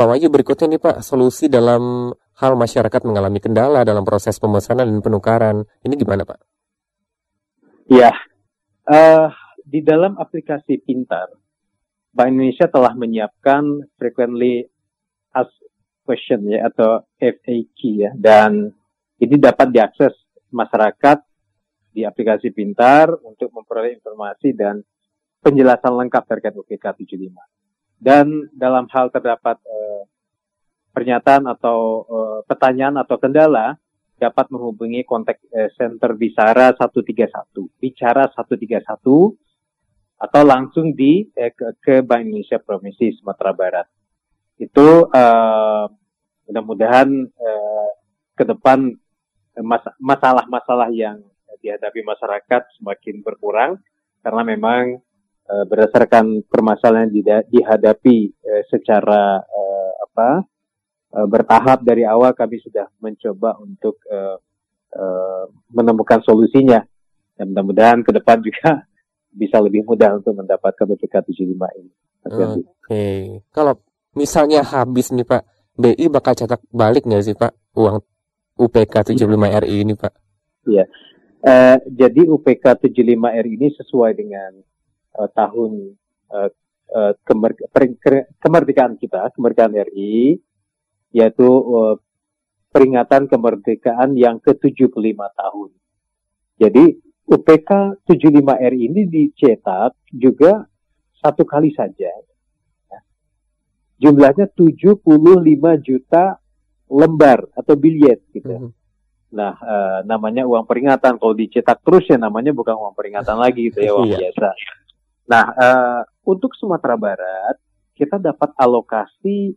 Pak 0.00 0.06
Wahyu 0.08 0.32
berikutnya 0.32 0.76
nih 0.76 0.80
Pak, 0.80 1.04
solusi 1.04 1.52
dalam 1.52 2.08
hal 2.40 2.52
masyarakat 2.56 3.04
mengalami 3.04 3.36
kendala 3.36 3.84
dalam 3.84 4.00
proses 4.00 4.40
pemesanan 4.40 4.88
dan 4.88 5.00
penukaran. 5.04 5.68
Ini 5.84 5.94
gimana 5.94 6.24
Pak? 6.24 6.40
Ya, 7.90 8.16
uh, 8.88 9.28
di 9.60 9.84
dalam 9.84 10.16
aplikasi 10.16 10.80
pintar, 10.80 11.28
Bank 12.16 12.32
Indonesia 12.32 12.66
telah 12.66 12.96
menyiapkan 12.96 13.92
frequently 14.00 14.66
asked 15.36 15.60
question 16.02 16.48
ya 16.50 16.66
atau 16.66 17.06
FAQ 17.22 17.78
ya 18.02 18.10
dan 18.18 18.74
ini 19.22 19.36
dapat 19.38 19.70
diakses 19.70 20.10
masyarakat 20.50 21.22
di 21.90 22.06
aplikasi 22.06 22.54
pintar 22.54 23.10
untuk 23.26 23.50
memperoleh 23.50 23.98
informasi 23.98 24.54
dan 24.54 24.78
penjelasan 25.42 25.94
lengkap 26.06 26.22
terkait 26.26 26.54
UPK 26.54 26.84
75. 27.06 27.34
Dan 28.00 28.48
dalam 28.54 28.88
hal 28.88 29.12
terdapat 29.12 29.60
uh, 29.60 30.02
pernyataan 30.94 31.44
atau 31.50 32.06
uh, 32.08 32.38
pertanyaan 32.48 32.96
atau 33.02 33.16
kendala 33.20 33.76
dapat 34.20 34.48
menghubungi 34.52 35.04
kontak 35.04 35.40
uh, 35.52 35.68
center 35.76 36.16
Bisara 36.16 36.72
131, 36.76 37.28
bicara 37.80 38.28
131 38.32 38.84
atau 40.20 40.42
langsung 40.44 40.92
di 40.92 41.24
eh, 41.32 41.48
ke, 41.56 41.80
ke 41.80 41.94
Bank 42.04 42.28
Indonesia 42.28 42.60
Provinsi 42.60 43.16
Sumatera 43.16 43.56
Barat. 43.56 43.86
Itu 44.60 45.08
uh, 45.08 45.84
mudah-mudahan 46.44 47.08
uh, 47.24 47.90
ke 48.36 48.44
depan 48.44 48.92
masalah-masalah 50.00 50.92
yang 50.92 51.24
dihadapi 51.60 52.00
masyarakat 52.04 52.62
semakin 52.80 53.22
berkurang 53.24 53.80
karena 54.20 54.42
memang 54.44 55.00
uh, 55.48 55.64
berdasarkan 55.68 56.44
permasalahan 56.48 57.08
yang 57.12 57.44
dihadapi 57.48 58.32
uh, 58.44 58.62
secara 58.68 59.40
uh, 59.40 59.92
apa 60.04 60.44
uh, 61.16 61.26
bertahap 61.28 61.82
dari 61.84 62.04
awal 62.04 62.32
kami 62.36 62.60
sudah 62.60 62.88
mencoba 63.00 63.56
untuk 63.60 64.00
uh, 64.08 64.36
uh, 64.96 65.44
menemukan 65.72 66.20
solusinya 66.24 66.82
dan 67.36 67.52
mudah-mudahan 67.52 68.00
ke 68.04 68.10
depan 68.12 68.38
juga 68.44 68.84
bisa 69.40 69.62
lebih 69.62 69.86
mudah 69.86 70.18
untuk 70.18 70.36
mendapatkan 70.36 70.84
UPK 70.84 71.14
75 71.30 71.78
ini. 71.78 71.92
Oke, 72.20 72.44
okay. 72.84 73.20
kalau 73.48 73.80
misalnya 74.12 74.60
habis 74.60 75.08
nih 75.08 75.24
Pak, 75.24 75.42
BI 75.80 76.04
bakal 76.12 76.36
cetak 76.36 76.60
balik 76.68 77.08
nggak 77.08 77.24
sih 77.24 77.32
Pak 77.32 77.52
uang 77.80 78.04
UPK 78.60 79.16
75 79.16 79.24
RI 79.64 79.76
ini 79.80 79.94
Pak? 79.96 80.12
Iya, 80.68 80.84
uh, 81.44 81.78
jadi 81.88 82.22
UPK 82.28 82.64
75 82.90 83.16
RI 83.16 83.52
ini 83.56 83.68
sesuai 83.76 84.12
dengan 84.16 84.52
uh, 85.16 85.28
tahun 85.32 85.96
uh, 86.32 86.50
uh, 86.94 87.12
kemer 87.24 87.52
kemerdekaan 88.40 88.96
kita, 89.00 89.32
kemerdekaan 89.34 89.74
RI, 89.92 90.38
yaitu 91.14 91.48
uh, 91.48 91.96
peringatan 92.70 93.26
kemerdekaan 93.26 94.14
yang 94.14 94.38
ke-75 94.38 95.18
tahun. 95.18 95.70
Jadi 96.60 96.84
UPK 97.30 97.70
75 98.06 98.70
RI 98.74 98.80
ini 98.90 99.02
dicetak 99.06 99.94
juga 100.10 100.66
satu 101.20 101.44
kali 101.46 101.70
saja. 101.74 102.10
Jumlahnya 104.00 104.48
75 104.56 105.04
juta 105.84 106.40
lembar 106.88 107.44
atau 107.52 107.74
bilet 107.76 108.24
gitu. 108.32 108.48
Mm 108.48 108.60
-hmm. 108.64 108.79
Nah, 109.30 109.54
uh, 109.62 109.98
namanya 110.02 110.42
uang 110.42 110.66
peringatan. 110.66 111.16
Kalau 111.16 111.34
dicetak 111.34 111.78
terus 111.86 112.02
ya 112.10 112.18
namanya 112.18 112.50
bukan 112.50 112.74
uang 112.74 112.94
peringatan 112.98 113.38
lagi 113.44 113.70
gitu 113.70 113.78
ya, 113.82 113.92
uang 113.94 114.10
iya. 114.10 114.18
biasa. 114.26 114.48
Nah, 115.30 115.44
uh, 115.54 116.00
untuk 116.26 116.54
Sumatera 116.58 116.98
Barat 116.98 117.56
kita 117.94 118.18
dapat 118.18 118.50
alokasi 118.58 119.54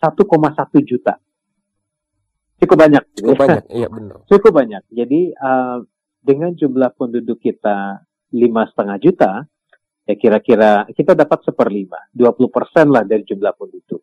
1,1 0.00 0.88
juta. 0.88 1.20
Cukup 2.54 2.76
banyak. 2.80 3.04
Cukup 3.18 3.36
banyak, 3.36 3.64
iya 3.68 3.88
benar. 3.90 4.22
Cukup 4.30 4.52
banyak. 4.54 4.82
Jadi 4.88 5.34
uh, 5.36 5.84
dengan 6.24 6.56
jumlah 6.56 6.96
penduduk 6.96 7.42
kita 7.42 8.00
lima 8.32 8.64
setengah 8.72 8.96
juta, 9.02 9.32
ya 10.08 10.14
kira-kira 10.16 10.88
kita 10.96 11.12
dapat 11.12 11.44
seperlima, 11.44 12.08
20 12.16 12.48
persen 12.48 12.88
lah 12.88 13.04
dari 13.04 13.26
jumlah 13.26 13.52
penduduk. 13.52 14.00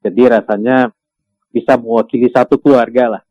Jadi 0.00 0.22
rasanya 0.28 0.92
bisa 1.50 1.74
mewakili 1.74 2.30
satu 2.30 2.62
keluarga 2.62 3.18
lah 3.18 3.22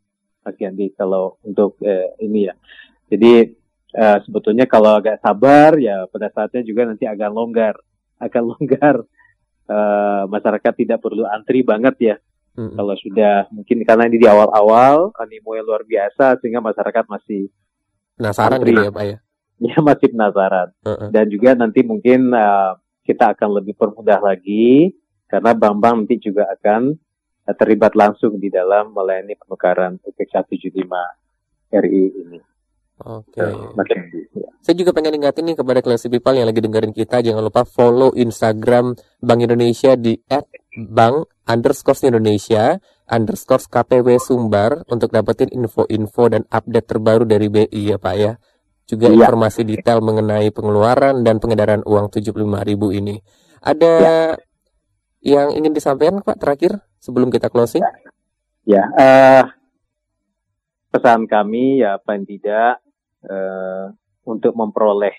Mas 0.49 0.57
Gandhi 0.57 0.89
kalau 0.97 1.37
untuk 1.45 1.77
eh, 1.85 2.17
ini 2.25 2.49
ya. 2.49 2.57
Jadi 3.05 3.53
eh, 3.93 4.17
sebetulnya 4.25 4.65
kalau 4.65 4.97
agak 4.97 5.21
sabar 5.21 5.77
ya 5.77 6.09
pada 6.09 6.33
saatnya 6.33 6.65
juga 6.65 6.89
nanti 6.89 7.05
agak 7.05 7.29
longgar, 7.29 7.77
agak 8.17 8.41
longgar. 8.41 9.05
Eh, 9.69 10.23
masyarakat 10.25 10.73
tidak 10.73 10.97
perlu 10.97 11.29
antri 11.29 11.61
banget 11.61 11.95
ya. 12.01 12.15
Hmm. 12.57 12.73
Kalau 12.73 12.97
sudah 12.97 13.45
mungkin 13.53 13.85
karena 13.85 14.09
ini 14.09 14.17
di 14.17 14.25
awal-awal 14.25 15.13
animo 15.13 15.53
yang 15.53 15.69
luar 15.69 15.85
biasa 15.85 16.41
sehingga 16.41 16.57
masyarakat 16.57 17.05
masih 17.05 17.53
penasaran 18.17 18.59
gitu 18.65 18.81
ya 18.81 18.91
Pak 18.91 19.05
ya. 19.05 19.17
Ya 19.59 19.75
masih 19.83 20.07
penasaran. 20.15 20.71
Uh 20.87 20.91
-uh. 20.95 21.09
Dan 21.11 21.27
juga 21.27 21.51
nanti 21.51 21.83
mungkin 21.83 22.31
uh, 22.31 22.79
kita 23.03 23.35
akan 23.35 23.59
lebih 23.59 23.75
permudah 23.75 24.23
lagi 24.23 24.95
karena 25.27 25.51
bank-bank 25.51 26.07
nanti 26.07 26.15
juga 26.17 26.47
akan 26.55 26.95
terlibat 27.55 27.93
langsung 27.97 28.37
di 28.37 28.51
dalam 28.51 28.91
melayani 28.93 29.33
penukaran 29.39 29.97
UPK 30.01 30.45
175 30.49 31.73
RI 31.73 32.05
ini. 32.25 32.39
Oke. 32.99 33.39
Okay. 33.39 34.35
ya. 34.35 34.49
Saya 34.59 34.75
juga 34.75 34.91
pengen 34.91 35.23
ingatin 35.23 35.47
nih 35.47 35.55
kepada 35.55 35.79
kelas 35.79 36.11
people 36.11 36.35
yang 36.35 36.51
lagi 36.51 36.59
dengerin 36.59 36.91
kita, 36.91 37.23
jangan 37.23 37.47
lupa 37.47 37.63
follow 37.63 38.11
Instagram 38.11 38.91
Bank 39.23 39.39
Indonesia 39.39 39.95
di 39.95 40.19
@bank 40.75 41.31
underscore 41.47 42.11
Indonesia 42.11 42.75
underscore 43.07 43.63
KPW 43.71 44.19
Sumbar 44.19 44.83
untuk 44.91 45.15
dapetin 45.15 45.47
info-info 45.49 46.27
dan 46.27 46.43
update 46.51 46.87
terbaru 46.91 47.23
dari 47.23 47.47
BI 47.47 47.81
ya 47.87 47.97
Pak 47.97 48.15
ya. 48.19 48.35
Juga 48.83 49.07
ya. 49.07 49.15
informasi 49.15 49.63
detail 49.63 50.03
mengenai 50.03 50.51
pengeluaran 50.51 51.23
dan 51.23 51.39
pengedaran 51.39 51.85
uang 51.87 52.11
75.000 52.11 52.99
ini. 52.99 53.15
Ada 53.63 53.93
ya. 53.95 54.48
Yang 55.19 55.51
ingin 55.55 55.75
disampaikan 55.75 56.23
Pak 56.23 56.39
terakhir? 56.39 56.79
sebelum 56.99 57.31
kita 57.31 57.47
closing? 57.47 57.81
Ya, 58.67 58.85
uh, 58.93 59.43
pesan 60.93 61.25
kami 61.25 61.81
ya 61.81 61.97
paling 61.97 62.27
tidak 62.27 62.83
uh, 63.25 63.89
untuk 64.27 64.53
memperoleh 64.53 65.15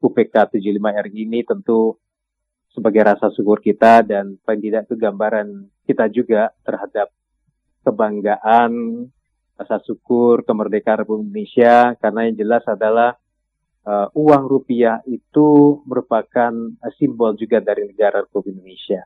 UPK 0.00 0.56
75 0.56 1.04
RI 1.10 1.28
ini 1.28 1.44
tentu 1.44 1.98
sebagai 2.72 3.06
rasa 3.06 3.30
syukur 3.34 3.60
kita 3.60 4.02
dan 4.02 4.40
paling 4.42 4.62
tidak 4.62 4.88
itu 4.88 4.96
gambaran 4.98 5.68
kita 5.84 6.08
juga 6.10 6.50
terhadap 6.64 7.12
kebanggaan, 7.84 8.72
rasa 9.54 9.78
syukur 9.84 10.42
kemerdekaan 10.42 11.04
Republik 11.04 11.28
Indonesia 11.28 11.92
karena 12.00 12.20
yang 12.26 12.36
jelas 12.40 12.64
adalah 12.64 13.14
uh, 13.84 14.08
uang 14.16 14.44
rupiah 14.48 15.04
itu 15.04 15.80
merupakan 15.84 16.50
simbol 16.96 17.36
juga 17.36 17.60
dari 17.60 17.84
negara 17.84 18.24
Republik 18.24 18.56
Indonesia. 18.56 19.04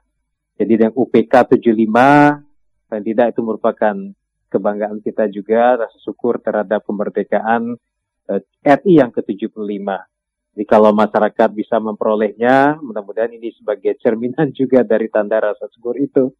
Jadi 0.58 0.72
dengan 0.74 0.94
UPK 0.98 1.54
75 1.54 2.90
dan 2.90 3.00
tidak 3.06 3.26
itu 3.30 3.40
merupakan 3.46 3.94
kebanggaan 4.50 4.98
kita 5.04 5.30
juga 5.30 5.78
rasa 5.78 5.98
syukur 6.02 6.42
terhadap 6.42 6.82
kemerdekaan 6.82 7.78
eh, 8.26 8.42
RI 8.66 8.98
yang 8.98 9.14
ke-75. 9.14 9.86
Jadi 10.58 10.64
kalau 10.66 10.90
masyarakat 10.90 11.48
bisa 11.54 11.78
memperolehnya, 11.78 12.82
mudah-mudahan 12.82 13.30
ini 13.30 13.54
sebagai 13.54 13.94
cerminan 14.02 14.50
juga 14.50 14.82
dari 14.82 15.06
tanda 15.06 15.38
rasa 15.38 15.70
syukur 15.70 15.94
itu. 15.94 16.34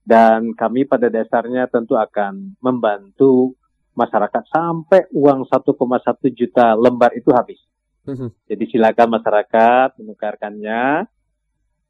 Dan 0.00 0.56
kami 0.56 0.88
pada 0.88 1.12
dasarnya 1.12 1.68
tentu 1.68 1.92
akan 1.92 2.56
membantu 2.64 3.52
masyarakat 3.92 4.48
sampai 4.48 5.12
uang 5.12 5.44
1,1 5.44 6.32
juta 6.32 6.72
lembar 6.72 7.12
itu 7.12 7.28
habis. 7.36 7.60
Mhm. 8.08 8.32
Jadi 8.48 8.64
silakan 8.72 9.20
masyarakat 9.20 10.00
menukarkannya 10.00 11.04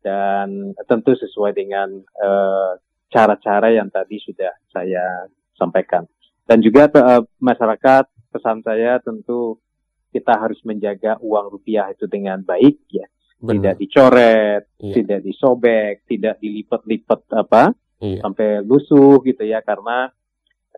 dan 0.03 0.73
tentu 0.87 1.13
sesuai 1.19 1.53
dengan 1.55 1.89
eh, 1.99 2.73
cara-cara 3.09 3.73
uh, 3.73 3.75
yang 3.75 3.89
tadi 3.91 4.21
sudah 4.23 4.53
saya 4.71 5.27
sampaikan. 5.59 6.07
Dan 6.49 6.65
juga 6.65 6.89
uh, 6.89 7.25
masyarakat 7.43 8.05
pesan 8.33 8.65
saya 8.65 9.03
tentu 9.05 9.61
kita 10.09 10.39
harus 10.41 10.57
menjaga 10.65 11.21
uang 11.21 11.53
rupiah 11.53 11.93
itu 11.93 12.09
dengan 12.09 12.41
baik 12.41 12.89
ya. 12.89 13.05
Benar. 13.39 13.55
Tidak 13.55 13.75
dicoret, 13.79 14.63
iya. 14.83 14.95
tidak 14.99 15.21
disobek, 15.23 15.95
tidak 16.09 16.43
dilipat-lipat 16.43 17.21
apa 17.39 17.71
iya. 18.03 18.19
sampai 18.25 18.67
lusuh 18.67 19.23
gitu 19.23 19.47
ya 19.47 19.63
karena 19.63 20.11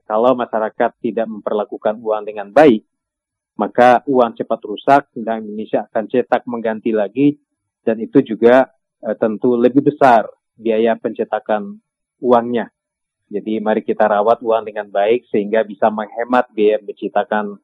kalau 0.04 0.34
masyarakat 0.34 0.90
tidak 0.98 1.26
memperlakukan 1.30 2.02
uang 2.02 2.26
dengan 2.26 2.50
baik, 2.50 2.82
maka 3.54 4.02
uang 4.10 4.34
cepat 4.34 4.60
rusak 4.66 5.02
dan 5.14 5.46
Indonesia 5.46 5.86
akan 5.86 6.04
cetak 6.10 6.42
mengganti 6.50 6.90
lagi 6.90 7.38
dan 7.86 8.02
itu 8.02 8.18
juga 8.24 8.66
uh, 9.04 9.16
tentu 9.16 9.56
lebih 9.56 9.84
besar 9.84 10.28
biaya 10.56 10.96
pencetakan 10.96 11.80
uangnya. 12.20 12.68
Jadi 13.30 13.62
mari 13.62 13.80
kita 13.86 14.10
rawat 14.10 14.42
uang 14.42 14.66
dengan 14.66 14.90
baik 14.90 15.30
sehingga 15.30 15.62
bisa 15.62 15.88
menghemat 15.88 16.50
biaya 16.50 16.82
menciptakan 16.82 17.56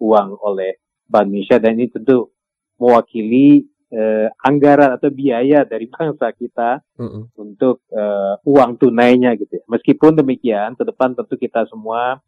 uang 0.00 0.28
oleh 0.40 0.80
Bank 1.04 1.28
Indonesia 1.28 1.60
dan 1.60 1.76
ini 1.76 1.92
tentu 1.92 2.32
mewakili 2.80 3.68
uh, 3.92 4.32
anggaran 4.40 4.96
atau 4.96 5.12
biaya 5.12 5.68
dari 5.68 5.86
bangsa 5.94 6.32
kita 6.32 6.80
mm 6.96 7.06
-hmm. 7.06 7.22
untuk 7.36 7.84
uh, 7.92 8.40
uang 8.48 8.80
tunainya 8.80 9.36
gitu 9.36 9.60
ya. 9.60 9.64
Meskipun 9.68 10.16
demikian, 10.16 10.72
ke 10.74 10.82
depan 10.88 11.12
tentu 11.12 11.36
kita 11.36 11.68
semua 11.68 12.18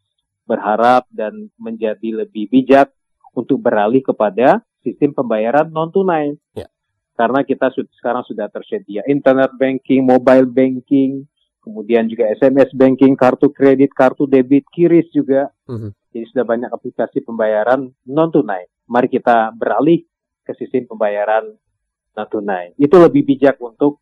berharap 0.45 1.09
dan 1.09 1.49
menjadi 1.57 2.27
lebih 2.27 2.51
bijak 2.51 2.93
untuk 3.33 3.57
beralih 3.57 4.05
kepada 4.05 4.61
sistem 4.85 5.15
pembayaran 5.15 5.71
non 5.71 5.89
tunai. 5.89 6.37
Yeah 6.53 6.72
karena 7.13 7.45
kita 7.45 7.69
sekarang 8.01 8.25
sudah 8.25 8.49
tersedia 8.49 9.05
internet 9.05 9.53
banking, 9.53 10.01
mobile 10.01 10.49
banking, 10.49 11.25
kemudian 11.61 12.09
juga 12.09 12.29
SMS 12.33 12.73
banking, 12.73 13.13
kartu 13.13 13.53
kredit, 13.53 13.93
kartu 13.93 14.25
debit, 14.25 14.65
kiris 14.73 15.07
juga. 15.13 15.49
Mm-hmm. 15.69 15.91
Jadi 16.13 16.25
sudah 16.29 16.45
banyak 16.45 16.69
aplikasi 16.69 17.21
pembayaran 17.25 17.89
non 18.09 18.29
tunai. 18.29 18.69
Mari 18.89 19.07
kita 19.09 19.53
beralih 19.53 20.05
ke 20.43 20.53
sistem 20.57 20.89
pembayaran 20.89 21.53
non 22.17 22.27
tunai. 22.29 22.73
Itu 22.77 22.97
lebih 22.97 23.25
bijak 23.25 23.57
untuk 23.61 24.01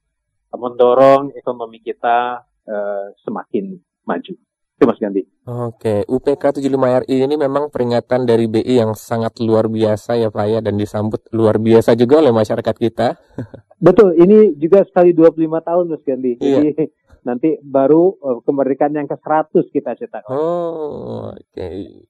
mendorong 0.52 1.32
ekonomi 1.36 1.80
kita 1.80 2.44
uh, 2.68 3.08
semakin 3.24 3.80
maju 4.04 4.36
itu 4.82 4.90
Mas 4.90 4.98
Gandhi. 4.98 5.22
Oke, 5.46 6.02
UPK 6.10 6.58
75 6.58 7.06
RI 7.06 7.16
ini 7.22 7.38
memang 7.38 7.70
peringatan 7.70 8.26
dari 8.26 8.50
BI 8.50 8.82
yang 8.82 8.98
sangat 8.98 9.38
luar 9.38 9.70
biasa 9.70 10.18
ya 10.18 10.34
Pak 10.34 10.46
ya 10.50 10.60
dan 10.66 10.74
disambut 10.74 11.22
luar 11.30 11.62
biasa 11.62 11.94
juga 11.94 12.18
oleh 12.18 12.34
masyarakat 12.34 12.74
kita. 12.74 13.14
Betul, 13.86 14.18
ini 14.18 14.58
juga 14.58 14.82
sekali 14.82 15.14
25 15.14 15.38
tahun 15.38 15.86
Mas 15.86 16.02
Gandhi. 16.02 16.34
Iya. 16.42 16.66
Jadi 16.66 16.70
nanti 17.30 17.50
baru 17.62 18.18
uh, 18.18 18.42
kemerdekaan 18.42 18.98
yang 18.98 19.06
ke-100 19.06 19.70
kita 19.70 19.94
cetak. 19.94 20.26
Oh, 20.26 21.30
oke. 21.30 21.38
Okay. 21.54 22.02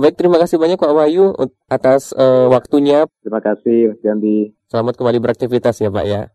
Baik, 0.00 0.16
terima 0.16 0.40
kasih 0.40 0.56
banyak 0.56 0.80
Pak 0.80 0.96
Wahyu 0.96 1.36
atas 1.68 2.16
uh, 2.16 2.48
waktunya. 2.48 3.04
Terima 3.20 3.44
kasih 3.44 3.92
Mas 3.92 4.00
Gandhi. 4.00 4.56
Selamat 4.72 4.96
kembali 4.96 5.20
beraktivitas 5.20 5.76
ya 5.84 5.92
Pak 5.92 6.06
ya. 6.08 6.32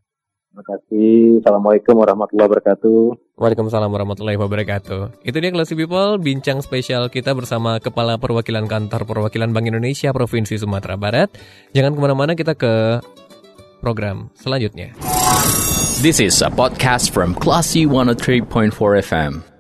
Terima 0.54 0.64
kasih. 0.70 1.42
Assalamualaikum 1.42 1.98
warahmatullahi 1.98 2.46
wabarakatuh. 2.46 3.23
Waalaikumsalam 3.34 3.90
warahmatullahi 3.90 4.38
wabarakatuh. 4.38 5.26
Itu 5.26 5.42
dia 5.42 5.50
Classy 5.50 5.74
People, 5.74 6.22
bincang 6.22 6.62
spesial 6.62 7.10
kita 7.10 7.34
bersama 7.34 7.82
Kepala 7.82 8.22
Perwakilan 8.22 8.70
Kantor 8.70 9.10
Perwakilan 9.10 9.50
Bank 9.50 9.74
Indonesia 9.74 10.14
Provinsi 10.14 10.62
Sumatera 10.62 10.94
Barat. 11.02 11.34
Jangan 11.74 11.98
ke 11.98 12.00
mana-mana, 12.00 12.38
kita 12.38 12.54
ke 12.54 13.02
program 13.82 14.30
selanjutnya. 14.38 14.94
This 16.06 16.22
is 16.22 16.46
a 16.46 16.54
podcast 16.54 17.10
from 17.10 17.34
Classy 17.34 17.90
103.4 17.90 18.70
FM. 19.02 19.53